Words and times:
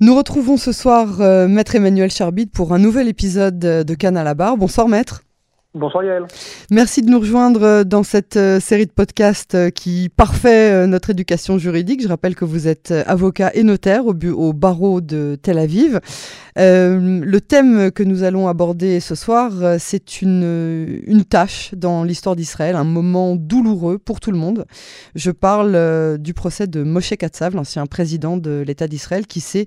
Nous 0.00 0.14
retrouvons 0.14 0.56
ce 0.56 0.70
soir 0.70 1.20
euh, 1.20 1.48
Maître 1.48 1.74
Emmanuel 1.74 2.08
Charbit 2.08 2.46
pour 2.46 2.72
un 2.72 2.78
nouvel 2.78 3.08
épisode 3.08 3.58
de 3.58 3.94
Cannes 3.94 4.16
à 4.16 4.22
la 4.22 4.34
barre. 4.34 4.56
Bonsoir 4.56 4.86
Maître. 4.86 5.24
Bonsoir 5.78 6.02
Yael. 6.02 6.26
Merci 6.72 7.02
de 7.02 7.08
nous 7.08 7.20
rejoindre 7.20 7.62
euh, 7.62 7.84
dans 7.84 8.02
cette 8.02 8.36
euh, 8.36 8.58
série 8.58 8.86
de 8.86 8.90
podcasts 8.90 9.54
euh, 9.54 9.70
qui 9.70 10.08
parfait 10.08 10.88
notre 10.88 11.10
éducation 11.10 11.56
juridique. 11.56 12.02
Je 12.02 12.08
rappelle 12.08 12.34
que 12.34 12.44
vous 12.44 12.66
êtes 12.66 12.90
avocat 13.06 13.52
et 13.54 13.62
notaire 13.62 14.04
au, 14.06 14.12
au 14.12 14.52
barreau 14.52 15.00
de 15.00 15.38
Tel 15.40 15.58
Aviv. 15.58 16.00
Le 16.56 17.38
thème 17.38 17.92
que 17.92 18.02
nous 18.02 18.24
allons 18.24 18.48
aborder 18.48 18.98
ce 18.98 19.14
soir, 19.14 19.52
c'est 19.78 20.22
une, 20.22 21.24
tâche 21.28 21.70
dans 21.76 22.02
l'histoire 22.02 22.34
d'Israël, 22.34 22.74
un 22.74 22.84
moment 22.84 23.36
douloureux 23.36 23.98
pour 23.98 24.18
tout 24.18 24.32
le 24.32 24.38
monde. 24.38 24.64
Je 25.14 25.30
parle 25.30 26.18
du 26.18 26.34
procès 26.34 26.66
de 26.66 26.82
Moshe 26.82 27.10
Katsav, 27.16 27.54
l'ancien 27.54 27.86
président 27.86 28.36
de 28.36 28.64
l'État 28.66 28.88
d'Israël, 28.88 29.26
qui 29.26 29.40
s'est 29.40 29.66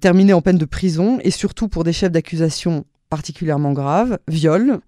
terminé 0.00 0.34
en 0.34 0.42
peine 0.42 0.58
de 0.58 0.66
prison 0.66 1.18
et 1.22 1.30
surtout 1.30 1.68
pour 1.68 1.84
des 1.84 1.94
chefs 1.94 2.12
d'accusation 2.12 2.84
particulièrement 3.12 3.72
graves, 3.72 4.18
viol, 4.26 4.80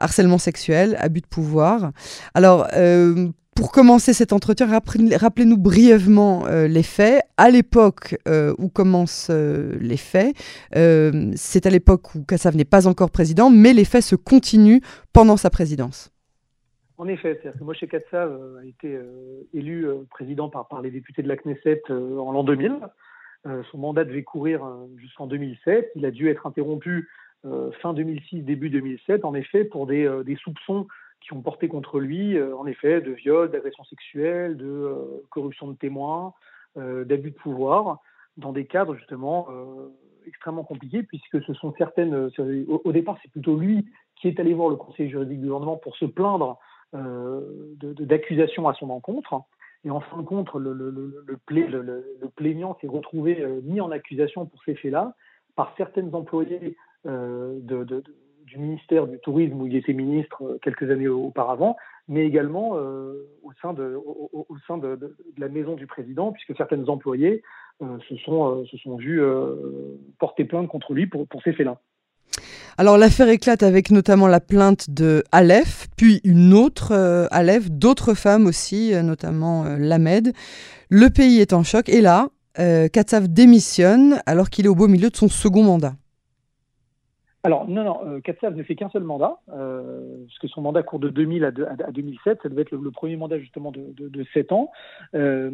harcèlement 0.00 0.38
sexuel, 0.38 0.96
abus 0.98 1.20
de 1.20 1.26
pouvoir. 1.26 1.92
Alors, 2.34 2.66
euh, 2.74 3.28
pour 3.54 3.72
commencer 3.72 4.12
cet 4.12 4.32
entretien, 4.32 4.66
rappelez-nous 4.66 5.58
brièvement 5.58 6.46
euh, 6.46 6.66
les 6.66 6.82
faits. 6.82 7.22
À 7.36 7.50
l'époque 7.50 8.16
euh, 8.26 8.54
où 8.58 8.68
commencent 8.68 9.30
les 9.30 9.96
faits, 9.96 10.34
c'est 10.72 11.66
à 11.66 11.70
l'époque 11.70 12.14
où 12.14 12.24
Kassav 12.24 12.56
n'est 12.56 12.64
pas 12.64 12.86
encore 12.86 13.10
président, 13.10 13.50
mais 13.50 13.72
les 13.72 13.84
faits 13.84 14.02
se 14.02 14.16
continuent 14.16 14.80
pendant 15.12 15.36
sa 15.36 15.50
présidence. 15.50 16.10
En 16.98 17.08
effet, 17.08 17.38
c'est-à-dire 17.40 17.58
que 17.58 17.64
Moshe 17.64 17.84
Katsav 17.90 18.30
a 18.60 18.66
été 18.66 18.98
élu 19.54 19.86
président 20.10 20.50
par, 20.50 20.68
par 20.68 20.82
les 20.82 20.90
députés 20.90 21.22
de 21.22 21.28
la 21.28 21.36
Knesset 21.36 21.82
en 21.90 22.30
l'an 22.30 22.44
2000. 22.44 22.78
Euh, 23.46 23.62
son 23.70 23.78
mandat 23.78 24.04
devait 24.04 24.22
courir 24.22 24.60
jusqu'en 24.98 25.26
2007. 25.26 25.92
Il 25.96 26.04
a 26.04 26.10
dû 26.10 26.28
être 26.28 26.46
interrompu 26.46 27.08
fin 27.80 27.92
2006, 27.94 28.42
début 28.42 28.70
2007, 28.70 29.24
en 29.24 29.34
effet, 29.34 29.64
pour 29.64 29.86
des, 29.86 30.04
euh, 30.06 30.22
des 30.22 30.36
soupçons 30.36 30.86
qui 31.20 31.32
ont 31.32 31.42
porté 31.42 31.68
contre 31.68 32.00
lui, 32.00 32.36
euh, 32.36 32.56
en 32.56 32.66
effet, 32.66 33.00
de 33.00 33.12
viol, 33.12 33.50
d'agression 33.50 33.84
sexuelle, 33.84 34.56
de 34.56 34.66
euh, 34.66 35.22
corruption 35.30 35.68
de 35.68 35.76
témoins, 35.76 36.32
euh, 36.76 37.04
d'abus 37.04 37.30
de 37.30 37.36
pouvoir, 37.36 37.98
dans 38.36 38.52
des 38.52 38.64
cadres 38.66 38.94
justement 38.94 39.48
euh, 39.50 39.88
extrêmement 40.26 40.64
compliqués, 40.64 41.02
puisque 41.02 41.42
ce 41.42 41.54
sont 41.54 41.74
certaines. 41.76 42.14
euh, 42.14 42.64
Au, 42.84 42.92
départ, 42.92 43.18
c'est 43.22 43.30
plutôt 43.30 43.56
lui 43.56 43.86
qui 44.16 44.28
est 44.28 44.38
allé 44.40 44.54
voir 44.54 44.68
le 44.68 44.76
conseil 44.76 45.08
juridique 45.10 45.40
du 45.40 45.46
gouvernement 45.46 45.76
pour 45.76 45.96
se 45.96 46.04
plaindre 46.04 46.58
euh, 46.94 47.40
d'accusations 47.80 48.68
à 48.68 48.74
son 48.74 48.90
encontre. 48.90 49.34
Et 49.84 49.90
en 49.90 50.00
fin 50.00 50.18
de 50.18 50.22
compte, 50.26 50.52
le, 50.54 50.72
le, 50.74 50.90
le, 50.90 51.24
le, 51.26 51.36
pla- 51.38 51.66
le- 51.66 51.80
le- 51.82 52.04
le 52.20 52.28
plaignant 52.28 52.76
s'est 52.80 52.86
retrouvé 52.86 53.40
euh, 53.40 53.60
mis 53.62 53.80
en 53.80 53.90
accusation 53.90 54.44
pour 54.46 54.62
ces 54.64 54.74
faits-là 54.74 55.14
par 55.56 55.72
certaines 55.76 56.14
employés 56.14 56.58
euh, 56.62 56.70
de- 57.04 58.02
du 58.50 58.58
ministère 58.58 59.06
du 59.06 59.18
Tourisme 59.20 59.60
où 59.60 59.66
il 59.66 59.76
était 59.76 59.92
ministre 59.92 60.42
euh, 60.42 60.58
quelques 60.62 60.90
années 60.90 61.08
auparavant, 61.08 61.76
mais 62.08 62.26
également 62.26 62.76
euh, 62.76 63.28
au 63.44 63.52
sein, 63.62 63.72
de, 63.72 65.16
la 65.38 65.48
maison 65.48 65.74
du 65.74 65.86
président, 65.86 66.32
puisque 66.32 66.56
certaines 66.56 66.88
employés 66.90 67.42
euh, 67.82 67.98
se, 68.08 68.16
sont, 68.16 68.60
euh, 68.60 69.20
euh, 69.20 69.98
porter 70.18 70.44
plainte 70.44 70.68
contre 70.68 70.92
lui 70.92 71.06
pour, 71.06 71.26
pour 71.28 71.42
ces 71.42 71.52
faits-là. 71.52 71.80
Alors 72.76 72.98
l'affaire 72.98 73.28
éclate 73.28 73.62
avec 73.62 73.90
notamment 73.90 74.26
la 74.26 74.40
plainte 74.40 74.90
de 74.90 75.22
Aleph, 75.32 75.88
puis 75.96 76.20
une 76.24 76.54
autre 76.54 76.92
euh, 76.92 77.26
Aleph, 77.30 77.70
d'autres 77.70 78.14
femmes 78.14 78.46
aussi, 78.46 78.94
euh, 78.94 79.02
notamment 79.02 79.64
euh, 79.64 79.76
Lamed. 79.78 80.32
Le 80.88 81.08
pays 81.08 81.40
est 81.40 81.52
en 81.52 81.62
choc 81.62 81.88
et 81.88 82.00
là, 82.00 82.28
euh, 82.58 82.88
Katsav 82.88 83.28
démissionne 83.28 84.20
alors 84.26 84.50
qu'il 84.50 84.64
est 84.64 84.68
au 84.68 84.74
beau 84.74 84.88
milieu 84.88 85.10
de 85.10 85.16
son 85.16 85.28
second 85.28 85.62
mandat. 85.62 85.94
Alors, 87.42 87.66
non, 87.68 87.84
non, 87.84 88.00
euh, 88.06 88.20
Katsav 88.20 88.54
ne 88.54 88.62
fait 88.62 88.74
qu'un 88.74 88.90
seul 88.90 89.02
mandat, 89.02 89.38
euh, 89.50 90.24
parce 90.26 90.38
que 90.40 90.48
son 90.48 90.60
mandat 90.60 90.82
court 90.82 90.98
de 90.98 91.08
2000 91.08 91.44
à, 91.44 91.50
de- 91.50 91.64
à- 91.64 91.76
à 91.86 91.90
2007, 91.90 92.40
ça 92.42 92.48
devait 92.50 92.62
être 92.62 92.70
le, 92.70 92.78
le 92.82 92.90
premier 92.90 93.16
mandat 93.16 93.38
justement 93.38 93.70
de, 93.72 93.80
de, 93.96 94.08
de 94.08 94.24
7 94.34 94.52
ans. 94.52 94.70
Euh, 95.14 95.50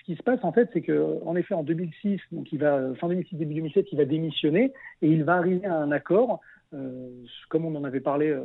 ce 0.00 0.04
qui 0.04 0.16
se 0.16 0.22
passe 0.24 0.42
en 0.42 0.50
fait, 0.52 0.68
c'est 0.72 0.80
que 0.82 1.18
en 1.24 1.36
effet 1.36 1.54
en 1.54 1.62
2006, 1.62 2.20
donc 2.32 2.50
il 2.52 2.58
va 2.58 2.92
fin 2.96 3.08
2006 3.08 3.36
début 3.36 3.54
2007, 3.54 3.86
il 3.92 3.98
va 3.98 4.04
démissionner 4.04 4.72
et 5.02 5.08
il 5.08 5.22
va 5.22 5.34
arriver 5.34 5.64
à 5.66 5.76
un 5.76 5.92
accord, 5.92 6.40
euh, 6.74 7.08
comme 7.50 7.64
on 7.64 7.74
en 7.76 7.84
avait 7.84 8.00
parlé 8.00 8.30
euh, 8.30 8.40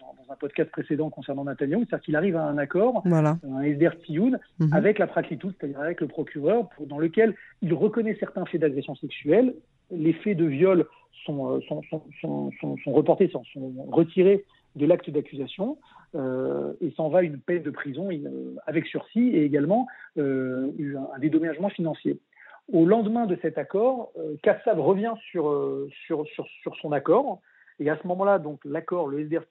dans, 0.00 0.32
un 0.32 0.36
podcast 0.36 0.70
précédent 0.72 1.10
concernant 1.10 1.44
Netanyahu, 1.44 1.84
c'est-à-dire 1.88 2.00
qu'il 2.04 2.16
arrive 2.16 2.36
à 2.36 2.44
un 2.46 2.58
accord, 2.58 3.02
Voilà. 3.04 3.36
un 3.48 3.62
SDR 3.62 3.96
Tioun, 4.04 4.40
Mhm. 4.58 4.72
avec 4.72 4.98
la 4.98 5.06
Praklitout, 5.06 5.52
c'est-à-dire 5.52 5.78
avec 5.80 6.00
le 6.00 6.08
procureur, 6.08 6.68
pour- 6.70 6.86
dans 6.88 6.98
lequel 6.98 7.34
il 7.62 7.72
reconnaît 7.74 8.16
certains 8.18 8.44
faits 8.46 8.60
d'agression 8.60 8.96
sexuelle. 8.96 9.54
Les 9.90 10.12
faits 10.12 10.36
de 10.36 10.44
viol 10.44 10.86
sont, 11.24 11.56
euh, 11.56 11.60
sont, 11.68 11.82
sont, 11.90 12.02
sont, 12.20 12.76
sont, 12.82 12.92
reportés, 12.92 13.28
sont, 13.28 13.42
retirés 13.90 14.44
de 14.76 14.86
l'acte 14.86 15.10
d'accusation 15.10 15.78
euh, 16.14 16.74
et 16.80 16.90
s'en 16.92 17.08
va 17.08 17.22
une 17.22 17.38
peine 17.40 17.62
de 17.62 17.70
prison 17.70 18.08
euh, 18.10 18.54
avec 18.66 18.86
sursis 18.86 19.28
et 19.28 19.44
également 19.44 19.86
un, 20.18 20.68
dédommagement 21.18 21.68
financier. 21.68 22.18
Au 22.72 22.86
lendemain 22.86 23.26
de 23.26 23.36
cet 23.42 23.58
accord, 23.58 24.10
euh, 24.18 24.36
Kassav 24.42 24.80
revient 24.80 25.14
sur, 25.30 25.52
sur, 26.06 26.26
sur, 26.28 26.46
sur 26.62 26.76
son 26.76 26.92
accord 26.92 27.40
et 27.78 27.90
à 27.90 27.98
ce 28.00 28.06
moment-là, 28.06 28.38
donc 28.38 28.60
l'accord, 28.64 29.08
le 29.08 29.20
SDR 29.20 29.42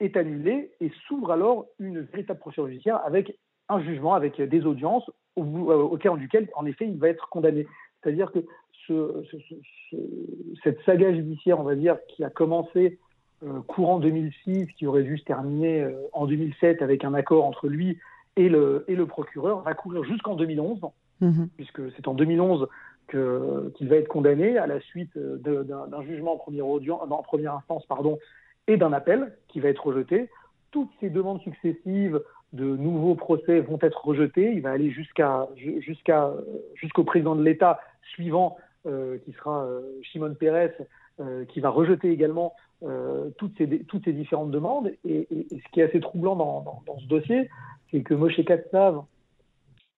est 0.00 0.16
annulé 0.16 0.70
et 0.80 0.90
s'ouvre 1.06 1.32
alors 1.32 1.66
une 1.78 2.00
véritable 2.00 2.38
procédure 2.38 2.68
judiciaire 2.68 3.00
avec 3.04 3.36
un 3.68 3.80
jugement, 3.80 4.14
avec 4.14 4.40
des 4.40 4.66
audiences 4.66 5.10
au, 5.36 5.42
au 5.42 6.16
duquel, 6.16 6.48
en 6.54 6.66
effet, 6.66 6.86
il 6.86 6.98
va 6.98 7.08
être 7.08 7.28
condamné. 7.28 7.66
C'est-à-dire 8.02 8.32
que 8.32 8.40
ce, 8.90 9.24
ce- 9.30 9.36
ce- 9.48 9.54
ce- 9.90 10.60
cette 10.64 10.80
saga 10.82 11.12
judiciaire, 11.14 11.60
on 11.60 11.62
va 11.64 11.74
dire, 11.76 11.96
qui 12.08 12.24
a 12.24 12.30
commencé 12.30 12.98
euh, 13.42 13.60
courant 13.66 14.00
2006, 14.00 14.66
qui 14.76 14.86
aurait 14.86 15.02
dû 15.04 15.16
se 15.16 15.24
terminer 15.24 15.82
euh, 15.82 15.92
en 16.12 16.26
2007 16.26 16.82
avec 16.82 17.04
un 17.04 17.14
accord 17.14 17.44
entre 17.46 17.68
lui 17.68 17.98
et 18.36 18.48
le, 18.50 18.84
et 18.88 18.94
le 18.94 19.06
procureur, 19.06 19.62
va 19.62 19.72
courir 19.74 20.04
jusqu'en 20.04 20.34
2011, 20.36 20.80
Mhm. 21.22 21.48
puisque 21.56 21.80
c'est 21.92 22.06
en 22.08 22.14
2011 22.14 22.68
que- 23.08 23.72
qu'il 23.76 23.88
va 23.88 23.96
être 23.96 24.08
condamné 24.08 24.58
à 24.58 24.66
la 24.66 24.80
suite 24.80 25.16
euh, 25.16 25.38
d'un 25.64 26.02
jugement 26.02 26.34
en 26.34 26.36
première, 26.36 26.66
audien- 26.66 26.98
en 27.00 27.22
première 27.22 27.54
instance 27.54 27.86
pardon, 27.86 28.18
et 28.66 28.76
d'un 28.76 28.92
appel 28.92 29.32
qui 29.48 29.60
va 29.60 29.68
être 29.70 29.86
rejeté. 29.86 30.28
Toutes 30.70 30.90
ces 31.00 31.08
demandes 31.10 31.40
successives 31.40 32.20
de 32.52 32.64
nouveaux 32.76 33.14
procès 33.14 33.60
vont 33.60 33.78
être 33.80 34.04
rejetées. 34.04 34.52
Il 34.52 34.60
va 34.62 34.70
aller 34.72 34.90
jusqu'à 34.90 35.48
ju- 35.56 35.80
jusqu'à 35.80 36.32
jusqu'au 36.74 37.04
président 37.04 37.34
de 37.36 37.42
l'État 37.42 37.80
suivant, 38.12 38.56
qui 38.84 39.32
sera 39.32 39.64
euh, 39.64 39.80
Shimon 40.02 40.34
Peres, 40.34 40.72
euh, 41.20 41.44
qui 41.44 41.60
va 41.60 41.68
rejeter 41.68 42.10
également 42.10 42.54
euh, 42.82 43.28
toutes, 43.36 43.58
ces, 43.58 43.66
différentes 43.66 44.50
demandes. 44.50 44.90
Et, 45.04 45.28
ce 45.50 45.70
qui 45.70 45.80
est 45.80 45.82
assez 45.82 46.00
troublant 46.00 46.34
dans, 46.34 46.98
ce 46.98 47.06
dossier, 47.06 47.50
c'est 47.90 48.00
que 48.00 48.14
Moshe 48.14 48.42
Katsav, 48.42 49.02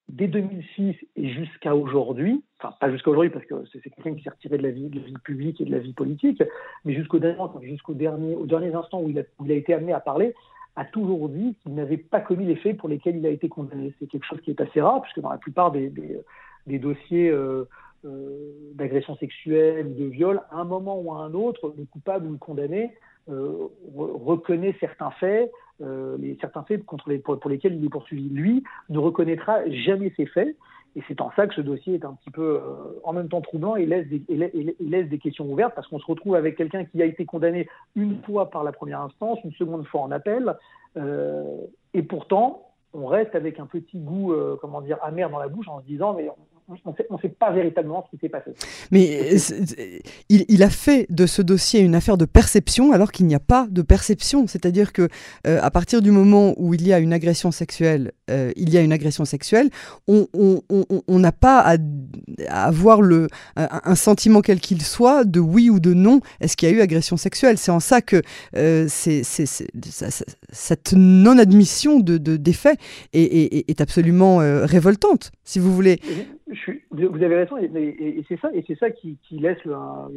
dès 0.09 0.26
2006 0.26 0.97
et 1.15 1.28
jusqu'à 1.28 1.76
aujourd'hui, 1.76 2.42
enfin 2.59 2.75
pas 2.81 2.91
jusqu'à 2.91 3.10
aujourd'hui 3.10 3.31
parce 3.31 3.44
que 3.44 3.54
c'est 3.72 3.88
quelqu'un 3.91 4.16
qui 4.16 4.25
s'est 4.25 4.31
retiré 4.31 4.59
de 4.59 4.65
la 4.65 4.71
vie, 4.71 4.91
publique 5.22 5.60
et 5.60 5.65
de 5.65 5.71
la 5.71 5.78
vie 5.78 5.92
politique, 5.92 6.42
mais 6.84 6.92
jusqu'au 6.92 7.21
dernier, 7.21 7.38
jusqu'au 7.62 7.94
dernier, 7.94 8.34
aux 8.34 8.47
derniers 8.47 8.75
instants 8.75 9.00
où 9.00 9.09
il, 9.09 9.19
a, 9.19 9.54
été 9.54 9.75
amené 9.75 9.92
à 9.92 10.00
parler, 10.00 10.34
a 10.75 10.84
toujours 10.84 11.28
dit 11.28 11.54
qu'il 11.62 11.75
n'avait 11.75 11.98
pas 11.98 12.21
commis 12.21 12.47
les 12.47 12.56
faits 12.56 12.78
pour 12.78 12.88
lesquels 12.88 13.16
il 13.16 13.26
a 13.26 13.31
été 13.31 13.48
condamné. 13.48 13.94
C'est 14.00 14.09
quelque 14.09 14.26
chose 14.26 14.41
qui 14.41 14.50
est 14.50 14.60
assez 14.60 14.81
rare, 14.81 15.03
puisque 15.03 15.21
dans 15.21 15.31
la 15.31 15.38
plupart 15.38 15.71
des, 15.71 15.92
dossiers 16.66 17.28
euh, 17.31 17.37
euh, 17.37 17.65
d'agression 18.75 19.17
sexuelle 19.17 19.95
de 19.95 20.05
viol, 20.05 20.41
à 20.51 20.57
un 20.57 20.65
moment 20.65 21.01
ou 21.01 21.13
à 21.13 21.19
un 21.19 21.35
autre, 21.35 21.75
le 21.77 21.85
coupable 21.85 22.27
ou 22.27 22.33
le 22.33 22.39
condamné 22.39 22.93
euh, 23.31 23.69
re- 23.97 24.25
reconnaît 24.25 24.75
certains 24.81 25.11
faits, 25.13 25.53
euh, 25.81 26.17
certains 26.41 26.65
faits 26.65 26.85
pour, 26.85 27.49
lesquels 27.49 27.77
il 27.77 27.85
est 27.85 27.89
poursuivi. 27.89 28.29
Lui 28.29 28.65
ne 28.89 28.99
reconnaîtra 28.99 29.69
jamais 29.71 30.13
ces 30.17 30.27
faits. 30.27 30.57
Et 30.95 31.03
c'est 31.09 31.23
en 31.23 31.31
ça 31.37 31.47
que 31.47 31.55
ce 31.55 31.63
dossier 31.63 31.95
est 31.95 32.05
un 32.05 32.13
petit 32.13 32.31
peu 32.31 32.57
euh, 32.57 33.01
en 33.05 33.15
même 33.15 33.29
temps 33.29 33.41
troublant 33.41 33.77
et 33.77 33.87
laisse, 33.87 34.07
des, 34.09 34.22
laisse 34.78 35.09
des 35.09 35.19
questions 35.19 35.51
ouvertes 35.51 35.75
parce 35.75 35.89
qu'on 35.89 35.98
se 35.98 36.05
retrouve 36.05 36.34
avec 36.34 36.57
quelqu'un 36.57 36.84
qui 36.84 37.01
a 37.01 37.07
été 37.07 37.25
condamné 37.25 37.66
une 37.95 38.21
fois 38.25 38.51
par 38.51 38.63
la 38.63 38.72
première 38.72 39.01
instance, 39.01 39.39
une 39.43 39.53
seconde 39.53 39.87
fois 39.87 40.03
en 40.03 40.10
appel, 40.10 40.55
euh, 40.98 41.57
et 41.95 42.03
pourtant 42.03 42.69
on 42.93 43.07
reste 43.07 43.34
avec 43.34 43.59
un 43.59 43.65
petit 43.65 43.98
goût, 43.98 44.34
euh, 44.34 44.59
comment 44.60 44.83
dire, 44.83 44.98
amer 45.03 45.31
dans 45.31 45.39
la 45.39 45.48
bouche 45.48 45.66
en 45.69 45.81
se 45.81 45.87
disant 45.87 46.13
mais 46.13 46.28
on 46.84 47.15
ne 47.16 47.21
sait 47.21 47.28
pas 47.28 47.53
véritablement 47.53 48.04
ce 48.10 48.16
qui 48.16 48.21
s'est 48.21 48.28
passé. 48.28 48.51
Mais 48.91 49.34
euh, 49.34 49.98
il, 50.28 50.45
il 50.48 50.63
a 50.63 50.71
fait 50.71 51.07
de 51.10 51.27
ce 51.27 51.42
dossier 51.42 51.80
une 51.80 51.95
affaire 51.95 52.16
de 52.16 52.24
perception 52.24 52.92
alors 52.92 53.13
qu'il 53.13 53.27
n'y 53.27 53.34
a 53.34 53.41
pas 53.41 53.66
de 53.71 53.83
perception. 53.83 54.47
C'est-à-dire 54.47 54.92
que 54.92 55.09
euh, 55.47 55.59
à 55.63 55.71
partir 55.71 56.03
du 56.03 56.10
moment 56.10 56.54
où 56.57 56.74
il 56.74 56.86
y 56.86 56.92
a 56.92 56.98
une 56.98 57.13
agression 57.13 57.51
sexuelle, 57.53 58.13
euh, 58.30 58.53
il 58.57 58.71
y 58.71 58.78
a 58.78 58.80
une 58.80 58.92
agression 58.92 59.24
sexuelle, 59.24 59.71
on 60.09 60.28
n'a 61.09 61.33
pas 61.33 61.60
à, 61.60 61.77
à 62.48 62.65
avoir 62.66 63.03
le, 63.03 63.28
un, 63.57 63.95
sentiment 63.95 64.41
quel 64.41 64.60
qu'il 64.60 64.83
soit 64.83 65.24
de 65.24 65.41
oui 65.41 65.71
ou 65.71 65.80
de 65.80 65.95
non. 65.95 66.21
Est-ce 66.41 66.57
qu'il 66.57 66.69
y 66.69 66.72
a 66.72 66.74
eu 66.74 66.80
agression 66.80 67.16
sexuelle? 67.16 67.59
C'est 67.59 67.71
en 67.71 67.80
ça 67.80 68.01
que 68.01 68.22
euh, 68.57 68.86
c'est, 68.89 69.22
cette 70.53 70.92
non-admission 70.95 72.01
de, 72.01 72.19
de, 72.19 72.36
des 72.36 72.53
faits 72.53 72.78
est, 73.13 73.22
est- 73.22 73.65
est 73.71 73.80
absolument 73.80 74.39
révoltante, 74.39 75.33
si 75.45 75.59
vous 75.59 75.74
voulez. 75.74 76.01
Vous 76.91 77.22
avez 77.22 77.37
raison, 77.37 77.57
et, 77.57 78.25
c'est 78.28 78.39
ça, 78.41 78.51
et 78.53 78.65
c'est 78.66 78.78
ça 78.78 78.91
qui, 78.91 79.19
laisse 79.33 79.59
un, 79.66 80.09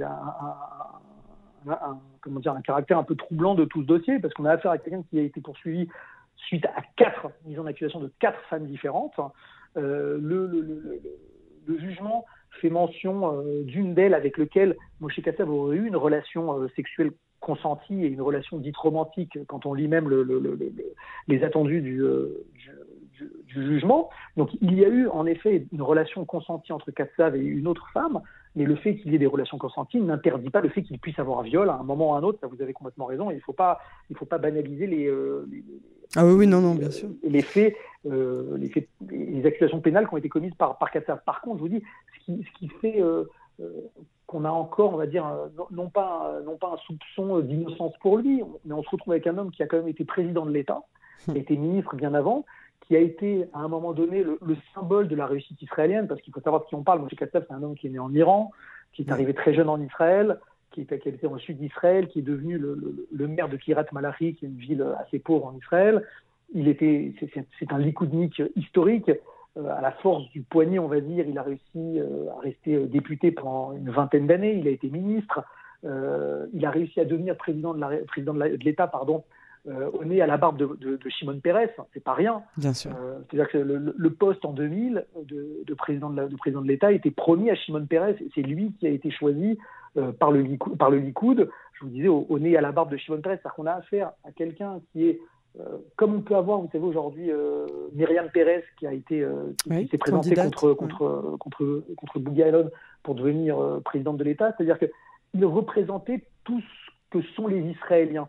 caractère 2.63 2.97
un 2.97 3.03
peu 3.03 3.15
troublant 3.15 3.55
de 3.55 3.65
tout 3.65 3.81
ce 3.81 3.87
dossier, 3.87 4.19
parce 4.19 4.33
qu'on 4.33 4.45
a 4.45 4.51
affaire 4.51 4.71
à 4.71 4.77
quelqu'un 4.77 5.03
qui 5.09 5.19
a 5.19 5.23
été 5.23 5.41
poursuivi 5.41 5.87
suite 6.37 6.65
à 6.65 6.81
quatre 6.95 7.29
mises 7.45 7.59
en 7.59 7.65
accusation 7.65 7.99
de 7.99 8.11
quatre 8.19 8.39
femmes 8.49 8.65
différentes. 8.65 9.15
Euh, 9.77 10.17
le, 10.21 11.01
jugement 11.79 12.25
fait 12.61 12.69
mention 12.69 13.41
euh, 13.41 13.63
d'une 13.63 13.95
d'elles 13.95 14.13
avec 14.13 14.37
lequel 14.37 14.77
Moshe 15.01 15.19
Kassav 15.21 15.49
aurait 15.49 15.77
eu 15.77 15.87
une 15.87 15.95
relation 15.95 16.57
euh, 16.59 16.67
sexuelle 16.75 17.11
consentie 17.39 18.05
et 18.05 18.07
une 18.07 18.21
relation 18.21 18.57
dite 18.57 18.77
romantique 18.77 19.37
quand 19.47 19.65
on 19.65 19.73
lit 19.73 19.87
même 19.87 20.09
les 21.27 21.43
attendus 21.43 21.81
du, 21.81 22.01
du, 22.53 22.71
jugement. 23.47 24.09
Donc 24.37 24.49
il 24.61 24.77
y 24.77 24.85
a 24.85 24.89
eu 24.89 25.07
en 25.07 25.25
effet 25.25 25.67
une 25.71 25.81
relation 25.81 26.25
consentie 26.25 26.73
entre 26.73 26.91
Kassav 26.91 27.35
et 27.35 27.39
une 27.39 27.67
autre 27.67 27.87
femme, 27.93 28.21
mais 28.55 28.65
le 28.65 28.75
fait 28.75 28.95
qu'il 28.95 29.11
y 29.11 29.15
ait 29.15 29.19
des 29.19 29.25
relations 29.25 29.57
consenties 29.57 29.99
n'interdit 29.99 30.49
pas 30.49 30.61
le 30.61 30.69
fait 30.69 30.81
qu'il 30.81 30.99
puisse 30.99 31.19
avoir 31.19 31.39
un 31.39 31.43
viol 31.43 31.69
à 31.69 31.75
un 31.75 31.83
moment 31.83 32.11
ou 32.11 32.13
à 32.13 32.17
un 32.17 32.23
autre. 32.23 32.39
Ça, 32.41 32.47
vous 32.47 32.61
avez 32.61 32.73
complètement 32.73 33.05
raison. 33.05 33.31
Il 33.31 33.35
ne 33.35 33.41
faut 33.41 33.53
pas, 33.53 33.79
il 34.09 34.15
faut 34.15 34.25
pas 34.25 34.37
banaliser 34.37 34.87
les, 34.87 35.07
euh, 35.07 35.45
ah 36.15 36.25
oui, 36.25 36.33
oui, 36.33 36.47
non, 36.47 36.61
non, 36.61 36.75
bien 36.75 36.91
sûr. 36.91 37.09
les 37.23 37.41
faits, 37.41 37.75
euh, 38.05 38.57
les, 38.57 38.69
faits, 38.69 38.87
les 39.09 39.45
accusations 39.45 39.81
pénales 39.81 40.07
qui 40.07 40.13
ont 40.13 40.17
été 40.17 40.29
commises 40.29 40.53
par 40.55 40.77
par 40.77 40.91
Kassav. 40.91 41.21
Par 41.25 41.41
contre, 41.41 41.57
je 41.57 41.61
vous 41.61 41.69
dis, 41.69 41.83
ce 42.13 42.25
qui, 42.25 42.43
ce 42.43 42.59
qui 42.59 42.69
fait 42.69 43.01
euh, 43.01 43.25
qu'on 44.25 44.45
a 44.45 44.49
encore, 44.49 44.93
on 44.93 44.97
va 44.97 45.07
dire, 45.07 45.25
non, 45.71 45.89
pas, 45.89 46.39
non 46.45 46.57
pas 46.57 46.73
un 46.73 46.77
soupçon 46.77 47.39
d'innocence 47.39 47.93
pour 48.01 48.17
lui, 48.17 48.41
mais 48.65 48.73
on 48.73 48.83
se 48.83 48.89
retrouve 48.89 49.13
avec 49.13 49.27
un 49.27 49.37
homme 49.37 49.51
qui 49.51 49.63
a 49.63 49.67
quand 49.67 49.77
même 49.77 49.87
été 49.87 50.05
président 50.05 50.45
de 50.45 50.51
l'État, 50.51 50.83
qui 51.25 51.31
a 51.31 51.37
été 51.37 51.57
ministre 51.57 51.95
bien 51.95 52.13
avant, 52.13 52.45
qui 52.87 52.95
a 52.95 52.99
été 52.99 53.45
à 53.53 53.59
un 53.59 53.67
moment 53.67 53.93
donné 53.93 54.23
le, 54.23 54.57
symbole 54.73 55.07
de 55.07 55.15
la 55.15 55.25
réussite 55.25 55.61
israélienne, 55.61 56.07
parce 56.07 56.21
qu'il 56.21 56.33
faut 56.33 56.41
savoir 56.41 56.63
de 56.63 56.67
qui 56.67 56.75
on 56.75 56.83
parle. 56.83 57.01
Moshe 57.01 57.15
Katsav, 57.15 57.45
c'est 57.47 57.53
un 57.53 57.63
homme 57.63 57.75
qui 57.75 57.87
est 57.87 57.91
né 57.91 57.99
en 57.99 58.13
Iran, 58.13 58.51
qui 58.93 59.01
est 59.01 59.11
arrivé 59.11 59.33
très 59.33 59.53
jeune 59.53 59.69
en 59.69 59.81
Israël, 59.81 60.39
qui, 60.71 60.81
est, 60.81 60.99
qui 60.99 61.09
était 61.09 61.27
au 61.27 61.37
sud 61.37 61.57
d'Israël, 61.57 62.07
qui 62.07 62.19
est 62.19 62.23
devenu 62.23 62.57
le, 62.57 63.27
maire 63.27 63.49
de 63.49 63.57
Kirat 63.57 63.85
Malachi, 63.91 64.35
qui 64.35 64.45
est 64.45 64.49
une 64.49 64.57
ville 64.57 64.85
assez 64.99 65.19
pauvre 65.19 65.47
en 65.47 65.55
Israël. 65.57 66.03
Il 66.53 66.67
était, 66.67 67.13
c'est 67.59 67.71
un 67.71 67.79
likoudnik 67.79 68.41
historique. 68.55 69.11
Euh, 69.57 69.69
à 69.69 69.81
la 69.81 69.91
force 69.91 70.29
du 70.31 70.41
poignet, 70.41 70.79
on 70.79 70.87
va 70.87 70.99
dire, 70.99 71.25
il 71.27 71.37
a 71.37 71.43
réussi 71.43 71.63
euh, 71.75 72.29
à 72.37 72.41
rester 72.41 72.75
euh, 72.75 72.87
député 72.87 73.31
pendant 73.31 73.71
une 73.71 73.89
vingtaine 73.89 74.27
d'années. 74.27 74.55
Il 74.55 74.67
a 74.67 74.71
été 74.71 74.89
ministre. 74.89 75.43
il 75.83 76.65
a 76.65 76.71
réussi 76.71 76.99
à 76.99 77.05
devenir 77.05 77.37
président 77.37 77.73
de 77.73 78.03
président 78.05 78.33
de 78.33 78.57
l'État, 78.63 78.87
pardon, 78.87 79.23
euh, 79.67 79.89
on 79.99 80.09
est 80.11 80.21
à 80.21 80.27
la 80.27 80.37
barbe 80.37 80.57
de, 80.57 80.67
de, 80.79 80.97
de 80.97 81.09
Shimon 81.09 81.39
Peres, 81.39 81.69
c'est 81.93 82.03
pas 82.03 82.13
rien. 82.13 82.43
Bien 82.57 82.73
sûr. 82.73 82.91
Euh, 82.91 83.19
c'est-à-dire 83.29 83.49
que 83.49 83.57
le, 83.57 84.09
poste 84.11 84.45
en 84.45 84.53
2000 84.53 85.05
de, 85.23 85.73
président 85.73 86.09
de, 86.09 86.35
président 86.35 86.61
de 86.61 86.67
l'État 86.67 86.91
était 86.91 87.11
promis 87.11 87.49
à 87.49 87.55
Shimon 87.55 87.85
Peres. 87.85 88.15
C'est 88.35 88.41
lui 88.41 88.73
qui 88.79 88.85
a 88.85 88.91
été 88.91 89.09
choisi 89.09 89.57
euh, 89.97 90.11
par, 90.11 90.31
le 90.31 90.41
Likoud, 90.41 90.77
par 90.77 90.91
le 90.91 90.99
Likoud. 90.99 91.49
Je 91.73 91.83
vous 91.83 91.89
disais, 91.89 92.07
au, 92.07 92.39
nez 92.39 92.55
à 92.55 92.61
la 92.61 92.71
barbe 92.71 92.91
de 92.91 92.97
Shimon 92.97 93.21
Peres. 93.21 93.39
C'est-à-dire 93.41 93.55
qu'on 93.55 93.65
a 93.65 93.73
affaire 93.73 94.11
à 94.23 94.31
quelqu'un 94.31 94.79
qui 94.91 95.07
est, 95.07 95.19
comme 95.95 96.15
on 96.15 96.21
peut 96.21 96.35
avoir, 96.35 96.59
vous 96.59 96.69
savez, 96.71 96.83
aujourd'hui, 96.83 97.31
Myriam 97.93 98.29
Peres 98.29 98.63
qui 98.77 98.85
a 98.85 98.93
été, 98.93 99.25
qui, 99.63 99.87
s'est 99.87 99.97
présentée 99.97 100.35
contre, 100.35 100.73
contre, 100.73 101.37
contre, 101.39 101.83
contre 101.95 102.19
Bougie 102.19 102.43
pour 103.03 103.15
devenir 103.15 103.57
présidente 103.83 104.17
de 104.17 104.23
l'État. 104.23 104.53
C'est-à-dire 104.55 104.77
qu'il 104.77 105.45
représentait 105.45 106.23
tout 106.43 106.59
ce 106.59 107.17
que 107.17 107.21
sont 107.35 107.47
les 107.47 107.61
Israéliens. 107.61 108.27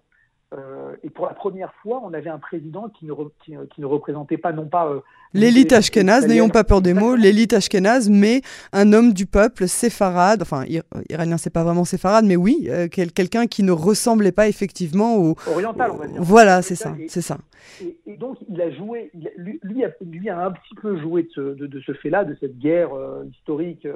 Euh, 0.55 0.95
et 1.03 1.11
pour 1.11 1.27
la 1.27 1.35
première 1.35 1.73
fois, 1.83 2.01
on 2.05 2.15
avait 2.15 2.31
un 2.31 2.39
président 2.39 2.89
qui 2.89 3.05
ne, 3.05 3.13
qui, 3.45 3.55
qui 3.75 3.81
ne 3.81 3.87
représentait 3.87 4.37
pas 4.37 4.53
non 4.53 4.67
pas... 4.67 4.89
Euh, 4.89 5.01
l'élite 5.35 5.73
ashkénaze, 5.73 6.29
n'ayons 6.29 6.51
pas 6.51 6.63
peur 6.63 6.83
des 6.83 6.95
mots, 6.95 7.17
l'élite 7.17 7.53
ashkénaze, 7.53 8.09
mais 8.09 8.43
un 8.73 8.93
homme 8.93 9.13
du 9.13 9.27
peuple 9.27 9.67
séfarade, 9.67 10.43
enfin 10.43 10.65
iranien 11.11 11.37
c'est 11.37 11.53
pas 11.53 11.65
vraiment 11.65 11.85
séfarade, 11.85 12.25
mais 12.27 12.37
oui, 12.37 12.69
euh, 12.69 12.87
quelqu'un 12.87 13.49
qui 13.49 13.65
ne 13.65 13.73
ressemblait 13.73 14.31
pas 14.31 14.47
effectivement 14.47 15.17
au... 15.17 15.35
Oriental, 15.51 15.91
on 15.91 15.97
va 15.97 16.07
dire. 16.07 16.23
Voilà, 16.23 16.63
c'est 16.63 16.77
ça, 16.77 16.95
c'est 17.09 17.23
ça. 17.23 17.39
Et, 17.83 18.17
donc 18.17 18.39
il 18.49 18.63
a 18.63 18.71
joué, 18.71 19.11
lui, 19.37 19.59
lui, 19.65 19.85
a, 19.85 19.91
lui, 20.01 20.29
a, 20.31 20.47
un 20.47 20.53
petit 20.53 20.77
peu 20.81 20.97
joué 21.01 21.25
de 21.25 21.29
ce, 21.35 21.41
de, 21.41 21.81
ce 21.81 21.93
fait-là, 21.93 22.25
de 22.25 22.37
cette 22.41 22.57
guerre 22.57 22.91
historique 23.29 23.87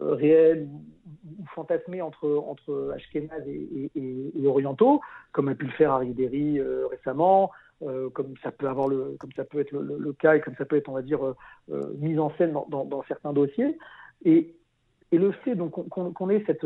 réelle 0.00 0.68
ou 1.38 1.44
fantasmé 1.54 2.02
entre, 2.02 2.28
entre 2.46 2.92
Ashkenaz 2.94 3.46
et, 3.46 4.46
orientaux, 4.46 5.00
comme 5.32 5.48
a 5.48 5.54
pu 5.54 5.66
le 5.66 5.72
faire 5.72 5.92
Harry 5.92 6.12
Derry 6.12 6.58
euh, 6.58 6.86
récemment, 6.88 7.50
euh, 7.82 8.10
comme 8.10 8.34
ça 8.42 8.50
peut 8.50 8.68
avoir 8.68 8.88
le, 8.88 9.16
comme 9.18 9.32
ça 9.34 9.44
peut 9.44 9.60
être 9.60 9.72
le, 9.72 10.12
cas 10.12 10.36
et 10.36 10.40
comme 10.40 10.54
ça 10.56 10.64
peut 10.64 10.76
être, 10.76 10.88
on 10.88 10.94
va 10.94 11.02
dire, 11.02 11.24
euh, 11.24 11.96
mis 11.98 12.18
en 12.18 12.30
scène 12.36 12.52
dans, 12.52 13.04
certains 13.08 13.32
dossiers. 13.32 13.78
Et, 14.24 14.54
et 15.10 15.18
le 15.18 15.32
fait 15.32 15.56
qu'on 15.90 16.30
ait 16.30 16.42
cette, 16.46 16.64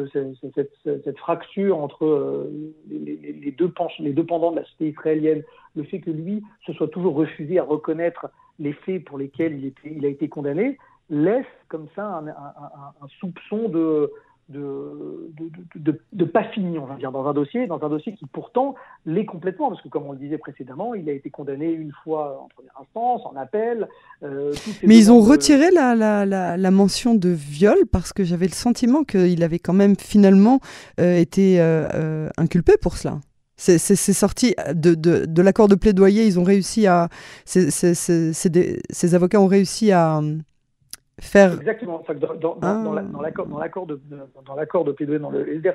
cette, 0.54 0.70
cette, 0.84 1.18
fracture 1.18 1.78
entre 1.78 2.48
les, 2.88 3.16
les, 3.16 3.50
deux 3.50 3.70
penches, 3.70 3.98
les 3.98 4.12
deux 4.12 4.24
pendants 4.24 4.52
de 4.52 4.56
la 4.56 4.64
société 4.64 4.88
israélienne, 4.90 5.42
le 5.74 5.82
fait 5.82 6.00
que 6.00 6.10
lui 6.10 6.44
se 6.64 6.72
soit 6.72 6.88
toujours 6.88 7.14
refusé 7.14 7.58
à 7.58 7.64
reconnaître 7.64 8.30
les 8.58 8.72
faits 8.72 9.04
pour 9.04 9.18
lesquels 9.18 9.58
il, 9.58 9.66
était, 9.66 9.92
il 9.96 10.04
a 10.04 10.08
été 10.08 10.28
condamné, 10.28 10.78
laisse 11.10 11.46
comme 11.68 11.88
ça 11.94 12.04
un, 12.04 12.28
un, 12.28 12.92
un 13.02 13.08
soupçon 13.20 13.68
de, 13.68 14.10
de, 14.48 15.32
de, 15.74 16.00
de, 16.12 16.24
pas 16.24 16.44
fini, 16.44 16.78
on 16.78 16.86
va 16.86 16.94
dire, 16.94 17.10
dans 17.10 17.26
un 17.26 17.34
dossier, 17.34 17.66
dans 17.66 17.82
un 17.82 17.88
dossier 17.88 18.14
qui 18.14 18.26
pourtant 18.26 18.76
l'est 19.04 19.24
complètement, 19.24 19.70
parce 19.70 19.82
que 19.82 19.88
comme 19.88 20.06
on 20.06 20.12
le 20.12 20.18
disait 20.18 20.38
précédemment, 20.38 20.94
il 20.94 21.08
a 21.08 21.12
été 21.12 21.30
condamné 21.30 21.70
une 21.72 21.92
fois 22.04 22.42
en 22.44 22.48
première 22.48 22.80
instance, 22.80 23.22
en 23.24 23.36
appel. 23.36 23.88
Euh, 24.22 24.52
Mais 24.84 24.96
ils 24.96 25.10
ont 25.10 25.20
retiré 25.20 25.70
la, 25.72 25.94
la, 25.96 26.56
la, 26.56 26.70
mention 26.70 27.14
de 27.14 27.28
viol 27.28 27.86
parce 27.90 28.12
que 28.12 28.22
j'avais 28.22 28.46
le 28.46 28.52
sentiment 28.52 29.02
qu'il 29.02 29.42
avait 29.42 29.58
quand 29.58 29.72
même 29.72 29.96
finalement 29.96 30.60
euh, 31.00 31.16
été 31.16 31.60
euh, 31.60 32.28
inculpé 32.36 32.74
pour 32.80 32.96
cela. 32.96 33.18
C'est 33.58 33.78
sorti 33.78 34.54
de, 34.74 34.94
de, 34.94 35.24
de 35.24 35.42
l'accord 35.42 35.66
de 35.66 35.76
plaidoyer, 35.76 36.26
ils 36.26 36.38
ont 36.38 36.44
réussi 36.44 36.86
à. 36.86 37.08
ces 37.46 39.14
avocats 39.14 39.40
ont 39.40 39.46
réussi 39.46 39.92
à 39.92 40.20
faire. 41.20 41.54
Exactement. 41.54 42.02
Dans, 42.40 42.58
ah. 42.62 42.82
dans, 42.84 43.20
l'accord 43.20 43.86
de, 43.86 44.00
dans 44.44 44.54
l'accord 44.54 44.84
de 44.84 44.92
plaidoyer, 44.92 45.20
dans 45.20 45.30
le 45.30 45.48
Elder 45.48 45.74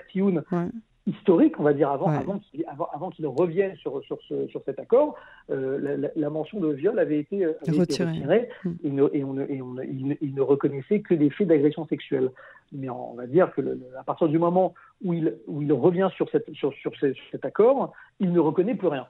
historique, 1.08 1.60
on 1.60 1.64
va 1.64 1.74
dire, 1.74 1.90
avant, 1.90 2.08
avant 2.08 2.40
qu'il 2.40 2.64
avant, 2.68 3.10
qu'il 3.10 3.26
revienne 3.26 3.76
sur, 3.78 4.04
sur, 4.04 4.20
ce, 4.28 4.48
sur 4.48 4.62
cet 4.66 4.80
accord, 4.80 5.16
euh, 5.50 6.10
la, 6.16 6.30
mention 6.30 6.60
de 6.60 6.72
viol 6.74 7.00
avait 7.00 7.20
été, 7.20 7.46
retirée, 7.68 8.50
mm. 8.64 8.70
et, 8.84 9.24
on, 9.24 9.40
et 9.40 9.62
on, 9.62 9.76
il, 9.82 10.36
ne 10.36 10.42
reconnaissait 10.42 11.02
que 11.02 11.16
des 11.16 11.32
faits 11.32 11.48
d'agression 11.48 11.88
sexuelle. 11.88 12.32
Mais 12.72 12.90
on 12.90 13.16
va 13.16 13.26
dire 13.26 13.52
que 13.54 13.80
à 14.00 14.04
partir 14.04 14.28
du 14.30 14.38
moment 14.38 14.74
où 15.04 15.14
il, 15.14 15.36
où 15.48 15.62
il 15.62 15.74
revient 15.74 16.10
sur, 16.16 16.30
cette, 16.30 16.54
sur, 16.54 16.74
sur 16.76 16.92
cet 17.32 17.46
accord, 17.46 17.94
il 18.20 18.32
ne 18.32 18.40
reconnaît 18.40 18.76
plus 18.76 18.88
rien. 18.88 19.08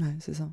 Ouais, 0.00 0.06
c'est 0.18 0.34
ça. 0.34 0.48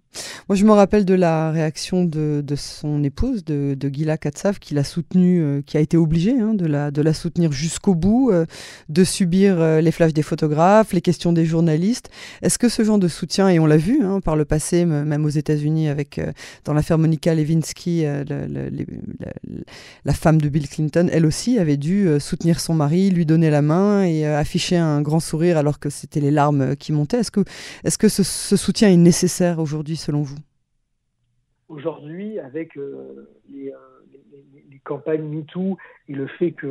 Moi, 0.50 0.55
je 0.55 0.65
me 0.65 0.71
rappelle 0.71 1.03
de 1.03 1.15
la 1.15 1.50
réaction 1.50 2.05
de, 2.05 2.43
de 2.45 2.55
son 2.55 3.03
épouse, 3.03 3.43
de, 3.43 3.75
de 3.75 3.89
Gila 3.89 4.17
Katsav, 4.17 4.60
qui 4.60 4.75
l'a 4.75 4.83
soutenue, 4.83 5.41
euh, 5.41 5.62
qui 5.65 5.77
a 5.77 5.79
été 5.79 5.98
obligée 5.98 6.39
hein, 6.39 6.53
de, 6.53 6.67
la, 6.67 6.91
de 6.91 7.01
la 7.01 7.13
soutenir 7.13 7.51
jusqu'au 7.51 7.95
bout, 7.95 8.29
euh, 8.31 8.45
de 8.89 9.03
subir 9.03 9.60
euh, 9.60 9.81
les 9.81 9.91
flashs 9.91 10.13
des 10.13 10.21
photographes, 10.21 10.93
les 10.93 11.01
questions 11.01 11.33
des 11.33 11.45
journalistes. 11.45 12.12
Est-ce 12.43 12.60
que 12.60 12.69
ce 12.69 12.83
genre 12.83 13.00
de 13.00 13.07
soutien, 13.07 13.50
et 13.50 13.57
on 13.57 13.65
l'a 13.65 13.77
vu 13.77 14.03
hein, 14.03 14.19
par 14.19 14.36
le 14.36 14.45
passé, 14.45 14.86
même 14.86 15.25
aux 15.25 15.29
États-Unis, 15.29 15.89
avec 15.89 16.19
dans 16.65 16.74
l'affaire 16.74 17.00
Monica 17.00 17.33
Lewinsky, 17.33 18.03
la, 20.05 20.13
femme 20.13 20.39
de 20.39 20.50
Bill 20.50 20.69
Clinton, 20.69 21.10
elle 21.12 21.25
aussi 21.25 21.57
avait 21.57 21.77
dû 21.77 22.10
soutenir 22.19 22.60
son 22.60 22.75
mari, 22.75 23.10
lui 23.10 23.25
donner 23.25 23.50
la 23.50 23.63
main 23.63 24.03
et 24.03 24.25
afficher 24.25 24.77
un 24.77 25.01
grand 25.01 25.19
sourire 25.19 25.57
alors 25.57 25.79
que 25.79 25.89
c'était 25.89 26.19
les 26.19 26.31
larmes 26.31 26.75
qui 26.75 26.91
montaient. 26.91 27.19
Est-ce 27.19 27.31
que, 27.31 27.41
est 27.83 27.89
-ce, 27.89 27.98
que 27.98 28.10
ce 28.10 28.57
soutien 28.57 28.89
est 28.89 28.98
nécessaire 28.98 29.30
aujourd'hui 29.57 29.95
selon 29.95 30.21
vous? 30.21 30.38
Aujourd'hui, 31.69 32.38
avec 32.39 32.75
euh, 32.77 32.81
euh, 32.81 33.29
les, 33.50 33.73
les, 34.69 34.79
campagnes 34.83 35.23
MeToo 35.23 35.77
et 36.09 36.13
le 36.13 36.27
fait 36.27 36.51
que 36.51 36.67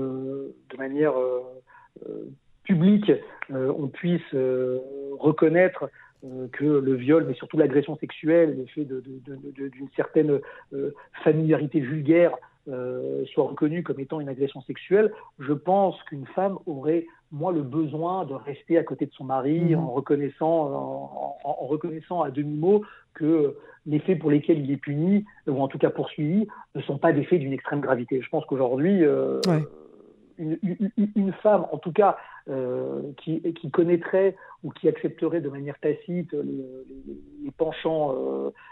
de 0.70 0.76
manière 0.76 1.14
euh, 1.18 2.28
publique, 2.64 3.10
on 3.50 3.88
puisse 3.88 4.34
reconnaître 5.18 5.90
que 6.52 6.64
le 6.64 6.94
viol, 6.94 7.24
mais 7.26 7.34
surtout 7.34 7.56
l'agression 7.56 7.96
sexuelle, 7.96 8.56
le 8.56 8.66
fait 8.66 8.84
d'une 8.84 9.88
certaine 9.96 10.38
familiarité 11.24 11.80
vulgaire 11.80 12.36
euh, 12.68 13.24
soit 13.32 13.44
reconnue 13.44 13.82
comme 13.82 14.00
étant 14.00 14.20
une 14.20 14.28
agression 14.28 14.60
sexuelle, 14.62 15.10
je 15.38 15.52
pense 15.54 16.00
qu'une 16.04 16.26
femme 16.26 16.58
aurait 16.66 17.06
moins 17.32 17.52
le 17.52 17.62
besoin 17.62 18.26
de 18.26 18.34
rester 18.34 18.76
à 18.76 18.84
côté 18.84 19.06
de 19.06 19.12
son 19.12 19.24
mari 19.24 19.60
mhm. 19.60 19.78
en 19.78 19.90
reconnaissant, 19.90 21.38
en, 21.42 21.66
reconnaissant 21.66 22.20
à 22.20 22.30
demi-mot 22.30 22.84
que 23.14 23.56
les 23.86 23.98
faits 24.00 24.18
pour 24.18 24.30
lesquels 24.30 24.58
il 24.58 24.70
est 24.70 24.76
puni, 24.76 25.24
ou 25.46 25.60
en 25.62 25.68
tout 25.68 25.78
cas 25.78 25.88
poursuivi, 25.88 26.48
ne 26.74 26.82
sont 26.82 26.98
pas 26.98 27.12
des 27.12 27.24
faits 27.24 27.40
d'une 27.40 27.54
extrême 27.54 27.80
gravité. 27.80 28.20
Je 28.20 28.28
pense 28.28 28.44
qu'aujourd'hui, 28.44 29.04
euh, 29.04 29.40
une, 30.38 31.32
femme, 31.42 31.66
en 31.72 31.78
tout 31.78 31.92
cas, 31.92 32.18
euh, 32.48 33.00
qui, 33.16 33.40
qui, 33.54 33.70
connaîtrait 33.70 34.36
ou 34.64 34.70
qui 34.70 34.86
accepterait 34.88 35.40
de 35.40 35.48
manière 35.48 35.78
tacite 35.78 36.32
les, 36.32 36.64
les, 37.44 37.50
penchants 37.52 38.14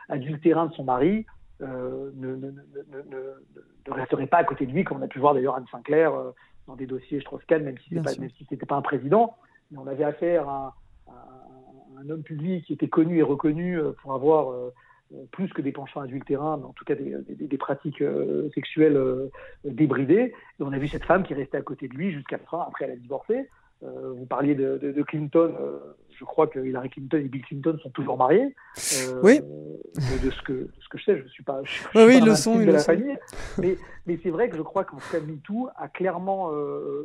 adultérins 0.09 0.67
de 0.67 0.75
son 0.75 0.85
mari, 0.85 1.25
ne, 1.61 2.35
ne, 2.37 3.93
resterait 3.93 4.27
pas 4.27 4.39
à 4.39 4.45
côté 4.45 4.67
de 4.67 4.73
lui, 4.73 4.85
comme 4.85 4.99
on 4.99 5.03
a 5.03 5.09
pu 5.09 5.19
voir 5.19 5.35
d'ailleurs 5.35 5.57
Anne 5.57 5.67
Sinclair 5.71 6.13
dans 6.67 6.77
des 6.77 6.87
dossiers 6.87 7.21
Strauss-Kahn, 7.21 7.65
même 7.65 7.79
si 7.79 7.95
ce 7.95 8.55
n'était 8.55 8.67
pas 8.67 8.77
un 8.77 8.83
président. 8.83 9.37
Mais 9.71 9.79
on 9.79 9.87
avait 9.87 10.05
affaire 10.05 10.49
à, 10.49 10.77
à, 11.09 11.13
un 12.01 12.09
homme 12.11 12.23
public 12.23 12.65
qui 12.65 12.73
était 12.73 12.89
connu 12.89 13.19
et 13.19 13.23
reconnu 13.23 13.79
pour 14.03 14.15
avoir 14.15 14.55
plus 15.33 15.53
que 15.53 15.63
des 15.63 15.73
penchants 15.73 16.01
adultérins, 16.01 16.59
mais 16.59 16.65
en 16.65 16.73
tout 16.73 16.85
cas 16.85 16.95
des, 16.95 17.17
des, 17.29 17.47
des 17.47 17.59
pratiques 17.59 18.03
sexuelles 18.55 19.01
débridées. 19.65 20.33
Et 20.61 20.63
on 20.63 20.73
a 20.73 20.79
vu 20.79 20.87
cette 20.89 21.05
femme 21.05 21.23
qui 21.23 21.35
restait 21.35 21.59
à 21.59 21.63
côté 21.63 21.89
de 21.89 21.95
lui 21.95 22.13
jusqu'à 22.13 22.37
la 22.37 22.45
fin, 22.45 22.61
après 22.61 22.85
elle 22.85 22.93
a 22.93 22.97
divorcé. 22.97 23.49
Euh, 23.85 24.13
vous 24.17 24.27
parliez 24.27 24.55
de, 24.55 24.79
de, 24.79 24.93
de 24.93 25.03
Clinton. 25.03 25.55
Euh, 25.61 25.79
je 26.19 26.25
crois 26.25 26.49
que 26.49 26.59
Hillary 26.59 26.91
Clinton 26.91 27.19
et 27.19 27.29
Bill 27.29 27.43
Clinton 27.43 27.79
sont 27.81 27.91
toujours 27.91 28.17
mariés. 28.17 28.55
Euh, 28.77 29.21
oui. 29.23 29.41
De, 29.41 30.31
ce 30.31 30.43
que, 30.43 30.53
de 30.53 30.71
ce 30.81 30.89
que 30.89 30.99
je 30.99 31.05
sais, 31.05 31.19
je 31.19 31.23
ne 31.23 31.29
suis 31.29 31.45
pas. 31.45 31.61
Je, 31.63 31.71
suis 31.71 31.87
oui, 31.95 32.19
ils 32.19 32.25
le 32.25 32.35
sont. 32.35 32.59
De 32.59 32.65
la 32.65 32.81
famille. 32.81 33.17
Mais, 33.59 33.77
mais 34.07 34.19
c'est 34.23 34.31
vrai 34.31 34.49
que 34.49 34.57
je 34.57 34.63
crois 34.63 34.85
qu'en 34.85 34.97
tout 34.97 35.11
cas, 35.13 35.21
MeToo 35.21 35.69
a 35.77 35.89
clairement 35.89 36.51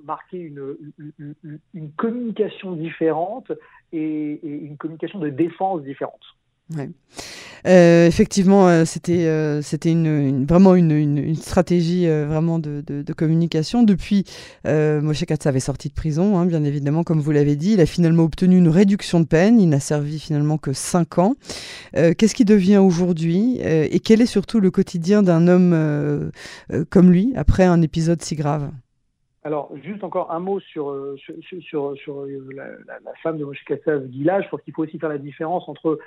marqué 0.04 0.38
une, 0.38 0.76
une, 1.20 1.36
une, 1.74 1.92
communication 1.92 2.72
différente 2.72 3.52
et, 3.92 4.34
et 4.34 4.66
une 4.66 4.78
communication 4.78 5.20
de 5.20 5.30
défense 5.30 5.84
différente. 5.84 6.22
Ouais. 6.70 6.90
Euh, 7.66 8.08
effectivement, 8.08 8.68
euh, 8.68 8.84
c'était 8.86 9.26
euh, 9.26 9.62
c'était 9.62 9.92
une, 9.92 10.46
vraiment 10.46 10.76
une, 10.76 11.36
stratégie 11.36 12.08
vraiment 12.08 12.60
de, 12.60 13.14
communication. 13.14 13.84
Depuis, 13.84 14.26
Moshe 14.66 15.26
Katsav 15.26 15.56
est 15.56 15.62
sorti 15.62 15.90
de 15.90 15.94
prison, 15.94 16.38
hein, 16.38 16.46
bien 16.46 16.64
évidemment, 16.64 17.04
comme 17.04 17.20
vous 17.20 17.32
l'avez 17.32 17.56
dit. 17.56 17.74
Il 17.74 17.82
a 17.82 17.86
finalement 17.86 18.24
obtenu 18.24 18.58
une 18.58 18.70
réduction 18.70 19.20
de 19.20 19.26
peine. 19.26 19.60
Il 19.60 19.70
n'a 19.70 19.80
servi 19.80 20.20
finalement 20.20 20.58
que 20.58 20.74
5 20.74 21.20
ans. 21.20 21.36
Qu'est-ce 21.94 22.36
qui 22.36 22.46
devient 22.46 22.78
aujourd'hui 22.78 23.60
Et 23.60 24.00
quel 24.00 24.22
est 24.22 24.26
surtout 24.26 24.60
le 24.60 24.72
quotidien 24.72 25.24
d'un 25.24 25.48
homme 25.48 26.32
comme 26.90 27.12
lui 27.12 27.34
après 27.36 27.64
un 27.64 27.82
épisode 27.82 28.22
si 28.22 28.36
grave? 28.36 28.72
Alors, 29.46 29.70
juste 29.84 30.06
encore 30.06 30.32
un 30.32 30.40
mot 30.40 30.62
sur, 30.62 30.96
sur, 31.18 31.96
sur, 31.98 32.26
la, 32.56 32.66
femme 33.22 33.38
de 33.38 33.44
Moshe 33.44 33.64
Katsav, 33.66 34.10
Gila. 34.10 34.42
Je 34.42 34.50
pense 34.50 34.62
qu'il 34.62 34.74
faut 34.74 34.84
aussi 34.84 34.98
faire 34.98 35.10
la 35.10 35.18
différence 35.18 35.68
entre 35.68 36.00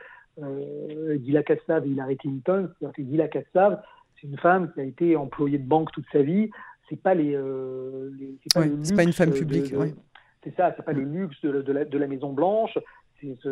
euh, 0.42 1.18
Gila 1.18 1.42
Kassav 1.42 1.86
et 1.86 1.90
Hillary 1.90 2.16
Clinton. 2.16 2.68
C'est-à-dire 2.78 2.96
que 2.96 3.02
Gila 3.02 3.28
Kassav, 3.28 3.82
c'est 4.14 4.26
une 4.26 4.38
femme 4.38 4.72
qui 4.72 4.80
a 4.80 4.84
été 4.84 5.16
employée 5.16 5.58
de 5.58 5.68
banque 5.68 5.90
toute 5.92 6.06
sa 6.12 6.22
vie. 6.22 6.50
C'est 6.88 7.00
pas 7.00 7.14
les, 7.14 7.34
euh, 7.34 8.10
c'est 8.42 8.54
pas, 8.54 8.66
pas, 8.96 9.02
une 9.02 9.12
femme 9.12 9.32
publique. 9.32 9.74
C'est 10.44 10.54
ça, 10.54 10.72
c'est 10.76 10.84
pas 10.84 10.92
le 10.92 11.02
luxe 11.02 11.40
de, 11.42 11.60
de, 11.62 11.72
la, 11.72 11.84
de 11.84 11.98
la 11.98 12.06
Maison 12.06 12.32
Blanche. 12.32 12.78
C'est 13.20 13.34
ce, 13.42 13.50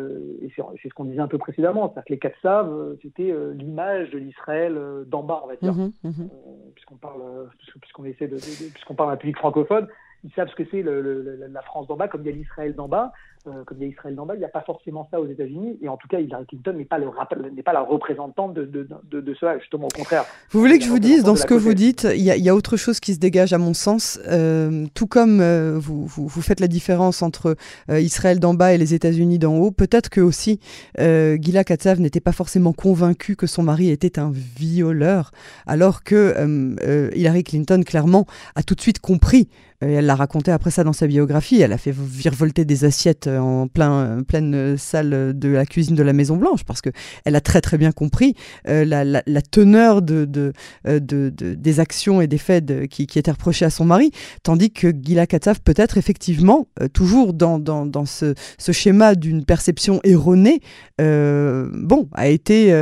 ce 0.55 0.93
qu'on 0.93 1.05
disait 1.05 1.19
un 1.19 1.27
peu 1.27 1.39
précédemment, 1.39 1.87
c'est-à-dire 1.87 2.05
que 2.05 2.13
les 2.13 2.19
Kassav, 2.19 2.71
euh, 2.71 2.95
c'était 3.01 3.31
euh, 3.31 3.51
l'image 3.53 4.11
de 4.11 4.19
l'Israël 4.19 4.79
d'en 5.07 5.23
bas, 5.23 5.41
on 5.43 5.47
va 5.47 5.55
dire, 5.55 5.73
mm 5.73 5.91
-hmm, 6.03 6.29
puisqu'on 6.75 6.97
parle, 6.97 7.49
puisqu'on 7.81 8.05
essaie 8.05 8.27
de, 8.27 8.37
puisqu'on 8.73 8.93
parle 8.93 9.09
d'un 9.11 9.17
public 9.17 9.37
francophone 9.37 9.87
ils 10.25 10.31
savent 10.35 10.49
ce 10.49 10.55
que 10.55 10.67
c'est 10.71 10.81
la 10.83 11.61
France 11.61 11.87
d'en 11.87 11.95
bas, 11.95 12.07
comme 12.07 12.21
il 12.21 12.27
y 12.27 12.33
a 12.33 12.35
l'Israël 12.35 12.73
d'en 12.73 12.87
bas. 12.87 13.13
Euh, 13.47 13.63
comme 13.63 13.77
il 13.77 13.83
y 13.83 13.85
a 13.85 13.89
Israël 13.89 14.15
d'en 14.15 14.25
bas, 14.25 14.33
il 14.33 14.39
n'y 14.39 14.45
a 14.45 14.49
pas 14.49 14.63
forcément 14.63 15.07
ça 15.11 15.21
aux 15.21 15.27
États-Unis. 15.27 15.77
Et 15.83 15.87
en 15.87 15.97
tout 15.97 16.07
cas, 16.07 16.19
Hillary 16.19 16.47
Clinton 16.47 16.73
n'est 16.73 16.85
pas, 16.85 16.97
le, 16.97 17.05
n'est 17.51 17.61
pas 17.61 17.73
la 17.73 17.81
représentante 17.81 18.55
de, 18.55 18.65
de, 18.65 19.21
de, 19.21 19.33
cela, 19.35 19.59
justement 19.59 19.85
au 19.85 19.95
contraire. 19.95 20.25
Vous 20.49 20.59
voulez 20.59 20.79
que 20.79 20.83
je 20.83 20.89
vous 20.89 20.97
dise, 20.97 21.23
dans 21.23 21.35
ce 21.35 21.45
que 21.45 21.53
vous 21.53 21.75
dites, 21.75 22.07
il 22.11 22.23
y, 22.23 22.31
a, 22.31 22.37
y, 22.37 22.49
a 22.49 22.55
autre 22.55 22.75
chose 22.75 22.99
qui 22.99 23.13
se 23.13 23.19
dégage 23.19 23.53
à 23.53 23.59
mon 23.59 23.75
sens. 23.75 24.19
Euh, 24.27 24.87
tout 24.95 25.05
comme 25.05 25.41
euh, 25.41 25.77
vous, 25.77 26.07
vous, 26.07 26.27
vous, 26.27 26.41
faites 26.41 26.59
la 26.59 26.67
différence 26.67 27.21
entre 27.21 27.55
Israël 27.89 28.39
d'en 28.39 28.55
bas 28.55 28.73
et 28.73 28.79
les 28.79 28.95
États-Unis 28.95 29.37
d'en 29.37 29.55
haut, 29.57 29.71
peut-être 29.71 30.09
que 30.09 30.21
aussi 30.21 30.59
Gila 30.97 31.63
Katsav 31.63 31.99
n'était 31.99 32.19
pas 32.19 32.31
forcément 32.31 32.73
convaincue 32.73 33.35
que 33.35 33.45
son 33.45 33.61
mari 33.61 33.91
était 33.91 34.17
un 34.17 34.31
violeur, 34.31 35.29
alors 35.67 36.03
que 36.03 37.13
Hillary 37.15 37.43
Clinton, 37.43 37.83
clairement, 37.85 38.25
a 38.55 38.63
tout 38.63 38.73
de 38.73 38.81
suite 38.81 38.99
compris 38.99 39.49
elle 39.93 40.05
l'a 40.05 40.15
raconté 40.15 40.51
après 40.51 40.71
ça 40.71 40.83
dans 40.83 40.93
sa 40.93 41.07
biographie. 41.07 41.61
Elle 41.61 41.73
a 41.73 41.77
fait 41.77 41.93
virevolter 41.93 42.65
des 42.65 42.85
assiettes 42.85 43.27
en 43.27 43.67
plein, 43.67 44.23
pleine 44.27 44.77
salle 44.77 45.37
de 45.37 45.49
la 45.49 45.65
cuisine 45.65 45.95
de 45.95 46.03
la 46.03 46.13
Maison 46.13 46.37
Blanche 46.37 46.63
parce 46.63 46.81
que 46.81 46.89
elle 47.25 47.35
a 47.35 47.41
très 47.41 47.61
très 47.61 47.77
bien 47.77 47.91
compris 47.91 48.35
euh, 48.67 48.85
la, 48.85 49.41
teneur 49.41 50.01
de, 50.01 50.25
de, 50.25 50.53
euh, 50.87 50.99
de, 50.99 51.31
de, 51.35 51.53
des 51.53 51.79
actions 51.79 52.21
et 52.21 52.27
des 52.27 52.37
faits 52.37 52.87
qui, 52.89 53.03
étaient 53.03 53.31
reprochés 53.31 53.65
à 53.65 53.69
son 53.69 53.85
mari, 53.85 54.11
tandis 54.43 54.71
que 54.71 54.91
Gila 54.91 55.27
Katsav 55.27 55.61
peut-être 55.61 55.97
effectivement 55.97 56.67
euh, 56.81 56.87
toujours 56.87 57.33
dans, 57.33 57.59
dans, 57.59 58.05
ce, 58.05 58.33
schéma 58.71 59.15
d'une 59.15 59.45
perception 59.45 59.99
erronée, 60.03 60.59
euh, 60.99 61.69
bon, 61.73 62.09
a 62.13 62.27
été 62.27 62.73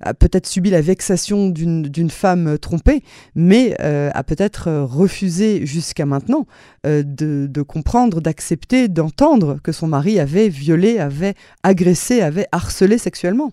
a 0.00 0.14
peut-être 0.14 0.46
subi 0.46 0.70
la 0.70 0.80
vexation 0.80 1.48
d'une 1.48 2.10
femme 2.10 2.58
trompée, 2.58 3.02
mais 3.34 3.76
a 3.80 4.22
peut-être 4.22 4.70
refusé 4.70 5.66
jusqu'à 5.66 6.06
maintenant 6.06 6.46
euh, 6.86 7.02
de, 7.04 7.62
comprendre, 7.62 8.20
d'accepter, 8.20 8.88
d'entendre 8.88 9.58
que 9.62 9.72
son 9.72 9.86
mari 9.86 10.18
avait 10.18 10.48
violé, 10.48 10.98
avait 10.98 11.34
agressé, 11.62 12.20
avait 12.20 12.46
harcelé 12.52 12.98
sexuellement. 12.98 13.52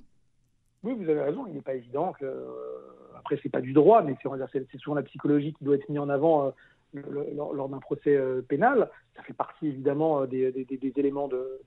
Oui, 0.84 0.94
vous 0.98 1.10
avez 1.10 1.22
raison. 1.22 1.46
Il 1.48 1.56
n'est 1.56 1.62
pas 1.62 1.76
évident 1.76 2.14
que. 2.20 2.26
Euh, 2.26 2.46
après, 3.18 3.40
c'est 3.44 3.50
pas 3.50 3.62
du 3.62 3.74
droit, 3.74 4.04
mais 4.04 4.16
c'est 4.22 4.78
souvent 4.80 4.96
la 4.96 5.04
psychologie 5.04 5.54
qui 5.54 5.66
doit 5.66 5.76
être 5.76 5.90
mise 5.90 6.00
en 6.00 6.10
avant. 6.10 6.48
Euh, 6.96 7.02
lors, 7.36 7.68
d'un 7.68 7.80
procès 7.80 8.18
pénal, 8.48 8.90
ça 9.16 9.22
fait 9.24 9.34
partie 9.34 9.68
évidemment 9.68 10.26
des, 10.26 10.54
éléments, 10.96 11.28
de, 11.28 11.60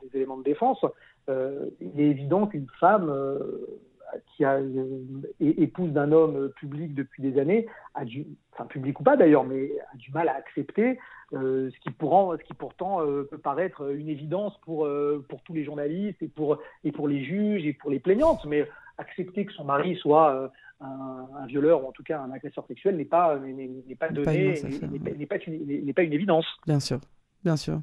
défense. 0.43 0.85
Il 1.29 2.01
est 2.01 2.09
évident 2.09 2.47
qu'une 2.47 2.67
femme 2.81 3.13
qui 4.27 4.45
a, 4.45 4.61
épouse 5.41 5.91
d'un 5.91 6.13
homme 6.13 6.51
public 6.57 6.95
depuis 6.95 7.23
des 7.23 7.39
années, 7.39 7.67
a 7.95 8.05
du, 8.05 8.27
enfin 8.53 8.67
public 8.67 8.99
ou 9.01 9.03
pas 9.03 9.17
d'ailleurs, 9.17 9.45
mais 9.45 9.71
a 9.93 9.97
du 9.97 10.11
mal 10.13 10.29
à 10.29 10.35
accepter 10.35 10.99
euh, 11.33 11.71
ce, 11.71 11.79
qui 11.81 11.91
ce 11.91 12.45
qui 12.45 12.55
pourtant 12.55 13.03
euh, 13.03 13.23
peut 13.23 13.39
paraître 13.39 13.95
une 13.95 14.09
évidence 14.09 14.59
pour, 14.63 14.85
euh, 14.85 15.25
pour 15.29 15.43
tous 15.43 15.55
les 15.55 15.65
journalistes 15.65 16.21
et 16.23 16.29
pour, 16.29 16.59
et 16.83 16.91
pour 16.91 17.07
les 17.07 17.25
juges 17.25 17.65
et 17.65 17.73
pour 17.73 17.91
les 17.91 18.01
plaignantes. 18.01 18.45
Mais 18.47 18.69
accepter 18.99 19.47
que 19.47 19.53
son 19.53 19.65
mari 19.65 19.97
soit 19.97 20.51
un, 20.81 21.27
un, 21.37 21.47
violeur 21.47 21.85
ou 21.85 21.89
en 21.89 21.93
tout 21.93 22.03
cas 22.03 22.21
un 22.21 22.33
agresseur 22.33 22.67
sexuel 22.67 22.97
n'est 22.97 23.05
pas, 23.05 23.39
n'est 23.39 23.95
pas 23.99 24.09
donné, 24.09 24.55
n'est 24.93 25.27
pas, 25.27 25.39
pas, 25.39 25.95
pas 25.95 26.03
une 26.03 26.13
évidence. 26.13 26.47
Bien 26.67 26.81
sûr, 26.81 27.01
bien 27.45 27.57
sûr. 27.57 27.81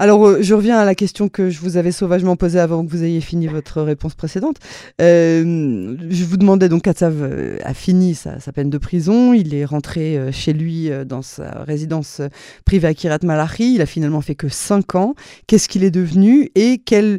Alors, 0.00 0.26
euh, 0.26 0.38
je 0.40 0.54
reviens 0.54 0.78
à 0.78 0.86
la 0.86 0.94
question 0.94 1.28
que 1.28 1.50
je 1.50 1.60
vous 1.60 1.76
avais 1.76 1.92
sauvagement 1.92 2.34
posée 2.34 2.58
avant 2.58 2.82
que 2.82 2.90
vous 2.90 3.04
ayez 3.04 3.20
fini 3.20 3.48
votre 3.48 3.82
réponse 3.82 4.14
précédente. 4.14 4.56
Euh, 5.02 5.94
je 6.08 6.24
vous 6.24 6.38
demandais 6.38 6.70
donc, 6.70 6.84
Katsav 6.84 7.16
euh, 7.20 7.58
a 7.64 7.74
fini 7.74 8.14
sa, 8.14 8.38
peine 8.54 8.70
de 8.70 8.78
prison. 8.78 9.34
Il 9.34 9.54
est 9.54 9.66
rentré 9.66 10.18
chez 10.32 10.54
lui 10.54 10.88
dans 11.04 11.20
sa 11.20 11.64
résidence 11.64 12.22
privée 12.64 12.88
à 12.88 12.94
Kirat 12.94 13.18
Malachi. 13.24 13.74
Il 13.74 13.82
a 13.82 13.86
finalement 13.86 14.22
fait 14.22 14.34
que 14.34 14.48
5 14.48 14.94
ans. 14.94 15.14
Qu'est-ce 15.46 15.68
qu'il 15.68 15.84
est 15.84 15.90
devenu 15.90 16.48
et 16.54 16.78
quel 16.78 17.18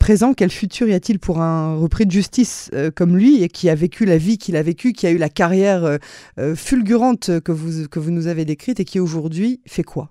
présent, 0.00 0.34
quel 0.34 0.50
futur 0.50 0.88
y 0.88 0.94
a-t-il 0.94 1.20
pour 1.20 1.40
un 1.40 1.76
repris 1.76 2.06
de 2.06 2.10
justice 2.10 2.72
comme 2.96 3.16
lui 3.16 3.44
et 3.44 3.48
qui 3.48 3.70
a 3.70 3.76
vécu 3.76 4.04
la 4.04 4.18
vie 4.18 4.36
qu'il 4.36 4.56
a 4.56 4.62
vécue, 4.62 4.92
qui 4.92 5.06
a 5.06 5.10
eu 5.10 5.18
la 5.18 5.28
carrière 5.28 5.98
fulgurante 6.56 7.38
que 7.40 7.52
vous, 7.52 7.86
que 7.88 8.00
vous 8.00 8.10
nous 8.10 8.26
avez 8.26 8.44
décrite 8.44 8.80
et 8.80 8.84
qui 8.84 8.98
aujourd'hui 8.98 9.60
fait 9.64 9.84
quoi? 9.84 10.10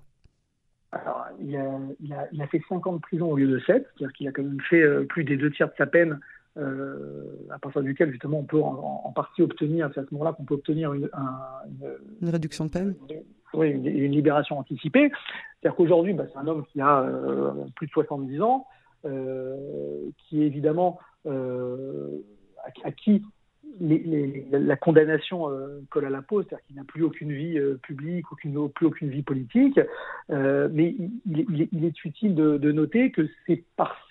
Il 1.40 1.56
a, 1.56 1.78
il, 2.00 2.12
a, 2.12 2.28
il 2.32 2.42
a, 2.42 2.46
fait 2.46 2.60
5 2.68 2.86
ans 2.86 2.94
de 2.94 3.00
prison 3.00 3.30
au 3.30 3.36
lieu 3.36 3.46
de 3.46 3.58
7, 3.60 3.66
c'est-à-dire 3.66 4.12
qu'il 4.12 4.28
a 4.28 4.32
quand 4.32 4.42
même 4.42 4.60
fait 4.68 4.82
euh, 4.82 5.04
plus 5.04 5.24
des 5.24 5.36
deux 5.36 5.50
tiers 5.50 5.68
de 5.68 5.74
sa 5.76 5.86
peine, 5.86 6.20
euh, 6.56 7.24
à 7.50 7.58
partir 7.58 7.82
duquel 7.82 8.10
justement 8.10 8.38
on 8.38 8.44
peut 8.44 8.60
en, 8.60 9.02
en 9.04 9.12
partie 9.12 9.42
obtenir, 9.42 9.90
c'est 9.94 10.00
à 10.00 10.04
ce 10.04 10.14
moment-là 10.14 10.32
qu'on 10.32 10.44
peut 10.44 10.54
obtenir 10.54 10.92
une, 10.94 11.08
un, 11.12 11.38
une, 11.68 11.96
une, 12.22 12.28
réduction 12.30 12.64
de 12.64 12.70
peine 12.70 12.94
une, 13.10 13.22
Oui, 13.52 13.70
une, 13.70 14.12
libération 14.12 14.58
anticipée. 14.58 15.10
C'est-à-dire 15.60 15.76
qu'aujourd'hui, 15.76 16.14
bah, 16.14 16.24
c'est 16.32 16.38
un 16.38 16.46
homme 16.46 16.64
qui 16.72 16.80
a 16.80 17.00
euh, 17.00 17.52
plus 17.74 17.86
de 17.86 17.92
70 17.92 18.40
ans, 18.40 18.66
qui 19.04 20.42
évidemment, 20.42 20.98
à, 21.26 21.30
à, 22.84 22.90
qui 22.92 23.22
la 23.80 24.76
condamnation 24.76 25.50
euh, 25.50 25.80
colle 25.90 26.06
à 26.06 26.10
la 26.10 26.22
peau, 26.22 26.42
c'est-à-dire 26.42 26.64
qu'il 26.66 26.76
n'a 26.76 26.84
plus 26.84 27.02
aucune 27.02 27.32
vie 27.32 27.58
euh, 27.58 27.78
publique, 27.82 28.30
aucune, 28.32 28.68
plus 28.70 28.86
aucune 28.86 29.10
vie 29.10 29.22
politique, 29.22 29.80
euh, 30.30 30.68
mais 30.72 30.94
il, 30.98 31.10
il, 31.26 31.68
il, 31.72 31.84
est 31.84 32.04
utile 32.04 32.34
de, 32.34 32.56
de 32.56 32.72
noter 32.72 33.10
que 33.10 33.28
c'est 33.46 33.64
par, 33.76 34.08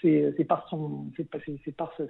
par, 0.48 0.68
son, 0.70 1.06
c'est 1.18 1.76
par 1.76 1.94
ce, 1.98 2.04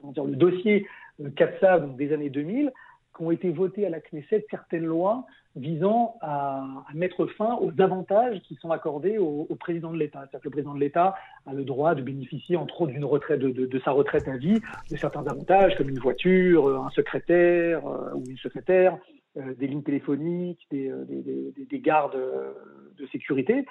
comment 0.00 0.12
dire, 0.12 0.24
le 0.24 0.36
dossier 0.36 0.86
euh, 1.20 1.30
CAPSA 1.30 1.80
donc 1.80 1.96
des 1.96 2.12
années 2.12 2.30
2000 2.30 2.72
qu'ont 3.18 3.30
été 3.30 3.50
votées 3.50 3.84
à 3.84 3.90
la 3.90 4.00
Knesset 4.00 4.46
certaines 4.50 4.86
lois 4.86 5.26
visant 5.56 6.16
à, 6.22 6.64
mettre 6.94 7.26
fin 7.26 7.58
aux 7.60 7.72
avantages 7.80 8.40
qui 8.42 8.54
sont 8.54 8.70
accordés 8.70 9.18
au, 9.18 9.44
président 9.58 9.92
de 9.92 9.98
l'État. 9.98 10.20
C'est-à-dire 10.20 10.40
que 10.40 10.44
le 10.44 10.52
président 10.52 10.74
de 10.74 10.80
l'État 10.80 11.16
a 11.46 11.52
le 11.52 11.64
droit 11.64 11.96
de 11.96 12.02
bénéficier, 12.02 12.56
entre 12.56 12.80
autres, 12.82 12.94
retraite 13.04 13.40
de, 13.40 13.78
sa 13.80 13.90
retraite 13.90 14.28
à 14.28 14.36
vie, 14.36 14.60
de 14.90 14.96
certains 14.96 15.26
avantages 15.26 15.76
comme 15.76 15.88
une 15.88 15.98
voiture, 15.98 16.68
un 16.68 16.90
secrétaire 16.90 17.86
euh, 17.86 18.14
ou 18.14 18.22
une 18.28 18.38
secrétaire, 18.38 18.98
euh, 19.38 19.54
des 19.54 19.66
lignes 19.66 19.82
téléphoniques, 19.82 20.66
des, 20.70 20.90
euh, 20.90 21.04
des, 21.04 21.20
des, 21.22 21.66
des 21.70 21.80
gardes 21.80 22.14
euh, 22.14 22.52
de 22.98 23.06
sécurité. 23.08 23.66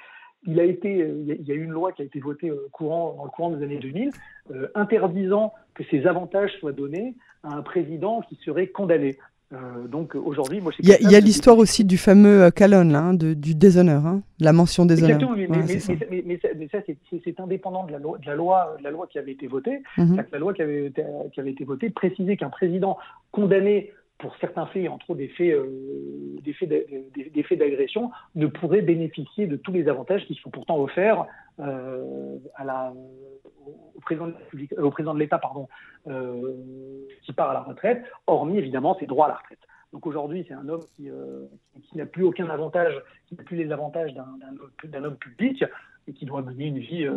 il 0.46 0.60
a 0.60 0.64
été, 0.64 1.00
il 1.00 1.46
y 1.46 1.52
a 1.52 1.56
eu 1.56 1.64
une 1.64 1.72
loi 1.72 1.92
qui 1.92 2.04
a 2.04 2.06
été 2.06 2.20
votée 2.20 2.52
courant, 2.72 3.16
dans 3.18 3.26
le 3.26 3.30
courant 3.32 3.50
des 3.50 3.64
années 3.64 3.80
2000, 3.80 4.12
interdisant 4.76 5.54
que 5.74 5.84
ces 5.86 6.06
avantages 6.06 6.52
soient 6.60 6.72
donnés 6.72 7.16
à 7.44 7.54
un 7.54 7.64
président 7.64 8.22
qui 8.22 8.36
serait 8.46 8.68
condamné. 8.68 9.18
Euh, 9.54 9.88
donc 9.88 10.14
aujourd'hui, 10.16 10.60
moi, 10.60 10.74
il 10.80 10.90
y 10.90 11.16
a, 11.16 11.20
l'histoire 11.22 11.58
aussi 11.58 11.86
du 11.86 11.98
fameux 11.98 12.44
euh, 12.44 12.52
Calonne, 12.52 12.92
là, 12.92 13.00
hein, 13.00 13.14
du 13.14 13.56
déshonneur, 13.56 14.06
hein, 14.06 14.22
la 14.42 14.52
mention 14.52 14.86
déshonneur. 14.86 15.18
Exactement, 15.22 15.38
mais, 16.10 16.22
mais, 16.26 16.68
ça, 16.70 16.80
c'est 17.24 17.40
indépendant 17.40 17.86
de 17.86 17.94
la, 17.94 18.00
loi, 18.00 18.18
de 18.18 18.26
la, 18.26 18.36
loi, 18.36 18.76
de 18.78 18.84
la 18.84 18.92
loi 18.92 19.08
qui 19.08 19.20
avait 19.20 19.32
été 19.32 19.48
votée. 19.48 19.82
Mhm. 19.98 20.22
La 20.34 20.40
loi 20.40 20.54
qui 20.54 20.62
avait, 20.62 20.92
qui 21.34 21.40
avait 21.40 21.52
été 21.52 21.64
votée 21.64 21.90
précisait 21.90 22.36
qu'un 22.36 22.50
président 22.50 22.98
condamné 23.32 23.94
pour 24.18 24.36
certains 24.38 24.66
faits, 24.68 24.90
entre 24.90 25.12
autres 25.12 25.20
des 25.20 25.28
faits, 25.28 25.54
euh, 25.54 26.40
des 26.44 27.44
faits, 27.44 27.60
d'agression, 27.60 28.12
ne 28.36 28.48
pourrait 28.48 28.82
bénéficier 28.82 29.48
de 29.48 29.56
tous 29.56 29.72
les 29.72 29.88
avantages 29.88 30.26
qui 30.26 30.36
sont 30.36 30.50
pourtant 30.50 30.80
offerts 30.80 31.26
euh, 31.60 32.38
à 32.56 32.64
la, 32.64 32.94
au 33.96 34.00
président 34.02 34.28
de 34.28 34.34
euh, 34.78 34.84
au 34.84 34.92
président 34.92 35.14
de 35.14 35.20
l'État, 35.20 35.38
pardon, 35.38 35.68
qui 37.24 37.34
part 37.34 37.52
à 37.52 37.54
la 37.54 37.62
retraite, 37.62 38.04
hormis 38.26 38.58
évidemment 38.58 38.98
ses 39.00 39.06
droits 39.06 39.26
à 39.26 39.30
la 39.30 39.36
retraite. 39.36 39.60
Donc 39.94 40.06
aujourd'hui, 40.06 40.46
c'est 40.48 40.54
un 40.54 40.68
homme 40.68 40.84
qui, 40.96 41.10
n'a 41.96 42.06
plus 42.06 42.24
aucun 42.24 42.50
avantage, 42.50 42.94
qui 43.28 43.36
n'a 43.36 43.44
plus 43.44 43.58
les 43.58 43.72
avantages 43.72 44.14
d'un 44.14 45.04
homme 45.04 45.16
public 45.16 45.64
et 46.08 46.14
qui 46.14 46.26
doit 46.26 46.42
mener 46.42 46.66
une 46.66 46.80
vie 46.80 47.08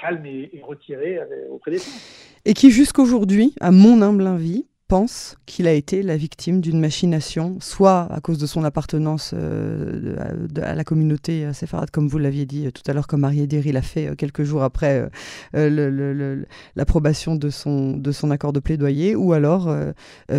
calme 0.00 0.24
et, 0.26 0.50
et 0.52 0.62
retirée 0.62 1.20
auprès 1.50 1.72
des 1.72 1.78
siens. 1.78 2.00
Et 2.44 2.54
qui 2.54 2.70
jusqu'aujourd'hui, 2.70 3.54
à 3.60 3.70
mon 3.70 4.02
humble 4.02 4.26
avis, 4.26 4.66
pense 4.88 5.36
qu'il 5.44 5.68
a 5.68 5.72
été 5.72 6.02
la 6.02 6.16
victime 6.16 6.62
d'une 6.62 6.80
machination, 6.80 7.56
soit 7.60 8.08
à 8.10 8.20
cause 8.20 8.38
de 8.38 8.46
son 8.46 8.64
appartenance 8.64 9.34
euh, 9.36 10.16
à 10.56 10.74
la 10.74 10.82
communauté 10.82 11.44
euh, 11.44 11.52
séfarade, 11.52 11.90
comme 11.90 12.08
vous 12.08 12.16
l'aviez 12.16 12.46
dit 12.46 12.66
euh, 12.66 12.70
tout 12.70 12.82
à 12.88 12.94
l'heure, 12.94 13.06
comme 13.06 13.20
Marie 13.20 13.42
Ederi 13.42 13.70
l'a 13.70 13.82
fait 13.82 14.16
quelques 14.16 14.44
jours 14.44 14.62
après 14.62 15.08
l'approbation 15.52 17.36
de, 17.36 17.50
son, 17.50 17.96
de 17.96 18.12
son 18.12 18.30
accord 18.30 18.54
de 18.54 18.60
plaidoyer, 18.60 19.14
ou 19.14 19.34
alors 19.34 19.68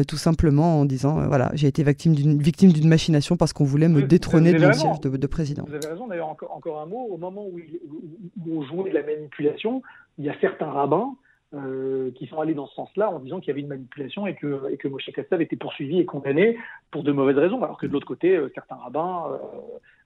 tout 0.08 0.18
simplement 0.18 0.80
en 0.80 0.86
disant 0.86 1.28
voilà, 1.28 1.52
j'ai 1.54 1.68
été 1.68 1.84
victime 1.84 2.16
d'une 2.16 2.42
victime 2.42 2.72
d'une 2.72 2.90
machination 2.90 3.38
parce 3.38 3.54
qu'on 3.54 3.66
voulait 3.66 3.88
me 3.88 4.02
détrôner 4.02 4.54
de 4.54 4.66
mon 4.66 4.74
siège 4.74 5.00
de, 5.02 5.28
président. 5.28 5.66
Vous 5.68 5.76
avez 5.76 5.88
raison, 5.88 6.08
d'ailleurs, 6.08 6.30
encore, 6.30 6.56
encore, 6.56 6.82
un 6.82 6.86
mot, 6.88 7.08
au 7.12 7.18
moment 7.18 7.46
où, 7.46 7.60
où 7.60 8.60
on 8.60 8.64
jouait 8.64 8.90
de 8.90 8.96
la 8.96 9.04
manipulation, 9.04 9.84
il 10.18 10.26
y 10.26 10.30
a 10.30 10.40
certains 10.42 10.72
rabbins 10.72 11.16
euh, 11.56 12.12
qui 12.12 12.28
sont 12.28 12.40
allés 12.40 12.54
dans 12.54 12.68
ce 12.68 12.76
sens-là 12.76 13.10
en 13.10 13.18
disant 13.18 13.40
qu'il 13.40 13.48
y 13.48 13.52
avait 13.52 13.62
une 13.62 13.70
manipulation 13.70 14.28
et 14.28 14.36
que, 14.36 14.72
et 14.72 14.78
que 14.78 14.88
Moshe 14.88 15.10
Kassav 15.12 15.42
était 15.42 15.56
poursuivi 15.56 16.00
et 16.00 16.06
condamné 16.06 16.60
pour 16.92 17.02
de 17.02 17.12
mauvaises 17.12 17.40
raisons, 17.40 17.64
alors 17.64 17.80
que 17.80 17.88
de 17.88 17.92
l'autre 17.92 18.06
côté, 18.06 18.36
euh, 18.36 18.52
certains 18.54 18.76
rabbins, 18.76 19.32
euh, 19.32 19.38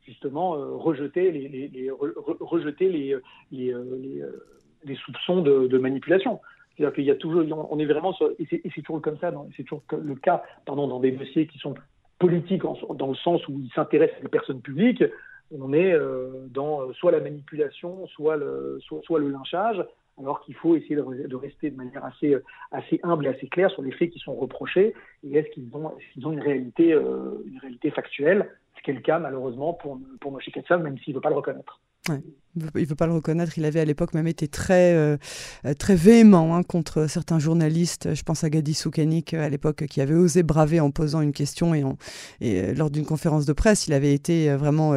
justement, 0.05 0.51
rejetaient 0.51 1.31
les, 1.31 1.91
soupçons 4.95 5.41
de, 5.41 5.77
manipulation. 5.77 6.39
C'est-à-dire 6.77 6.95
qu'il 6.95 7.03
y 7.03 7.12
a 7.12 7.15
toujours, 7.15 7.43
on 7.69 7.77
est 7.77 7.85
vraiment 7.85 8.15
et 8.39 8.47
c'est 8.73 8.81
toujours 8.81 9.01
comme 9.01 9.17
ça, 9.17 9.33
c'est 9.57 9.63
toujours 9.63 9.83
le 9.91 10.15
cas, 10.15 10.43
pardon, 10.65 10.88
dans 10.88 11.01
des 11.01 11.12
dossiers 11.12 11.47
qui 11.47 11.57
sont 11.59 11.73
politiques 12.19 12.63
dans 12.63 13.07
le 13.09 13.15
sens 13.15 13.45
où 13.50 13.59
ils 13.59 13.71
s'intéressent 13.75 14.23
aux 14.23 14.29
personnes 14.29 14.62
publiques, 14.62 15.03
on 15.51 15.73
est 15.73 15.93
dans 16.51 16.91
soit 16.93 17.12
la 17.12 17.19
manipulation, 17.19 18.07
soit 18.07 18.38
le 18.38 18.79
lynchage, 19.29 19.83
alors 20.20 20.41
qu'il 20.41 20.55
faut 20.55 20.75
essayer 20.75 20.96
de, 20.96 21.36
rester 21.36 21.72
de 21.72 21.75
manière 21.75 22.05
assez, 22.05 22.36
assez 22.72 23.00
humble 23.03 23.25
et 23.25 23.29
assez 23.29 23.48
claire 23.48 23.72
sur 23.72 23.82
les 23.82 23.91
faits 23.91 24.12
qui 24.12 24.20
sont 24.20 24.36
reprochés 24.36 24.93
et 25.24 25.38
est-ce 25.38 25.50
qu'ils 25.50 25.70
ont, 25.75 25.91
une, 26.32 26.39
réalité, 26.39 26.93
euh, 26.93 27.43
une 27.46 27.58
réalité 27.60 27.91
factuelle, 27.91 28.50
ce 28.77 28.84
qui 28.84 28.91
est 28.91 28.93
le 28.93 29.01
cas 29.01 29.20
malheureusement 29.20 29.74
pour, 29.74 30.00
pour 30.20 30.32
Moshe 30.32 30.50
même 30.70 30.98
s'il 31.00 31.13
ne 31.13 31.17
veut 31.17 31.22
pas 31.22 31.29
le 31.29 31.36
reconnaître. 31.36 31.79
Ouais. 32.10 32.22
Il 32.75 32.86
veut 32.86 32.95
pas 32.95 33.07
le 33.07 33.13
reconnaître. 33.13 33.57
Il 33.57 33.65
avait 33.65 33.79
à 33.79 33.86
l'époque 33.86 34.13
même 34.13 34.27
été 34.27 34.48
très, 34.48 34.93
euh, 34.93 35.17
très 35.79 35.95
véhément 35.95 36.55
hein, 36.55 36.62
contre 36.62 37.07
certains 37.07 37.39
journalistes. 37.39 38.13
Je 38.13 38.22
pense 38.22 38.43
à 38.43 38.50
Gadi 38.50 38.75
Soukanik 38.75 39.33
à 39.33 39.50
l'époque 39.50 39.86
qui 39.88 40.01
avait 40.01 40.13
osé 40.13 40.43
braver 40.43 40.79
en 40.79 40.91
posant 40.91 41.22
une 41.22 41.33
question 41.33 41.74
et, 41.74 41.83
euh, 42.43 42.74
lors 42.75 42.91
d'une 42.91 43.05
conférence 43.05 43.48
de 43.48 43.53
presse, 43.53 43.88
il 43.88 43.93
avait 43.93 44.13
été 44.13 44.51
euh, 44.51 44.57
vraiment 44.57 44.93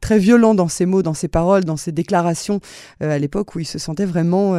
très 0.00 0.18
violent 0.18 0.54
dans 0.54 0.68
ses 0.68 0.84
mots, 0.84 1.02
dans 1.02 1.14
ses 1.14 1.28
paroles, 1.28 1.64
dans 1.64 1.78
ses 1.78 1.92
déclarations 1.92 2.60
à 3.00 3.18
l'époque 3.18 3.54
où 3.54 3.60
il 3.60 3.64
se 3.64 3.78
sentait 3.78 4.04
vraiment, 4.04 4.54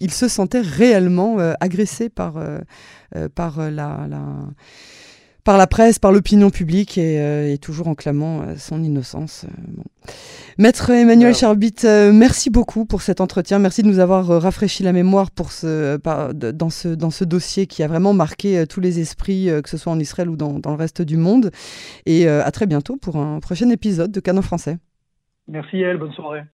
il 0.00 0.10
se 0.10 0.28
sentait 0.28 0.60
réellement 0.60 1.38
agressé 1.60 2.08
par, 2.08 2.34
par 3.34 3.70
la 3.70 4.08
par 5.46 5.58
la 5.58 5.68
presse, 5.68 6.00
par 6.00 6.10
l'opinion 6.10 6.50
publique 6.50 6.98
et, 6.98 7.20
euh, 7.20 7.56
toujours 7.56 7.86
en 7.86 7.94
clamant 7.94 8.42
euh, 8.42 8.56
son 8.56 8.82
innocence. 8.82 9.46
Euh, 9.46 9.82
Maître 10.58 10.90
Emmanuel 10.90 11.34
Charbit, 11.34 11.74
merci 12.12 12.50
beaucoup 12.50 12.84
pour 12.84 13.02
cet 13.02 13.20
entretien. 13.20 13.58
Merci 13.58 13.82
de 13.82 13.88
nous 13.88 13.98
avoir 13.98 14.26
rafraîchi 14.26 14.82
la 14.82 14.92
mémoire 14.92 15.30
pour 15.30 15.52
ce, 15.52 15.98
dans, 16.52 16.70
ce, 16.70 16.88
dans 16.88 17.10
ce 17.10 17.24
dossier 17.24 17.66
qui 17.66 17.82
a 17.82 17.88
vraiment 17.88 18.14
marqué 18.14 18.64
tous 18.66 18.80
les 18.80 18.98
esprits, 18.98 19.50
que 19.62 19.68
ce 19.68 19.76
soit 19.76 19.92
en 19.92 19.98
Israël 19.98 20.30
ou 20.30 20.36
dans, 20.36 20.58
dans 20.58 20.70
le 20.70 20.76
reste 20.76 21.02
du 21.02 21.18
monde. 21.18 21.50
Et 22.06 22.26
à 22.26 22.50
très 22.52 22.66
bientôt 22.66 22.96
pour 22.96 23.16
un 23.16 23.40
prochain 23.40 23.68
épisode 23.68 24.12
de 24.12 24.20
Canon 24.20 24.42
français. 24.42 24.78
Merci 25.46 25.76
Elle, 25.80 25.98
bonne 25.98 26.12
soirée. 26.12 26.44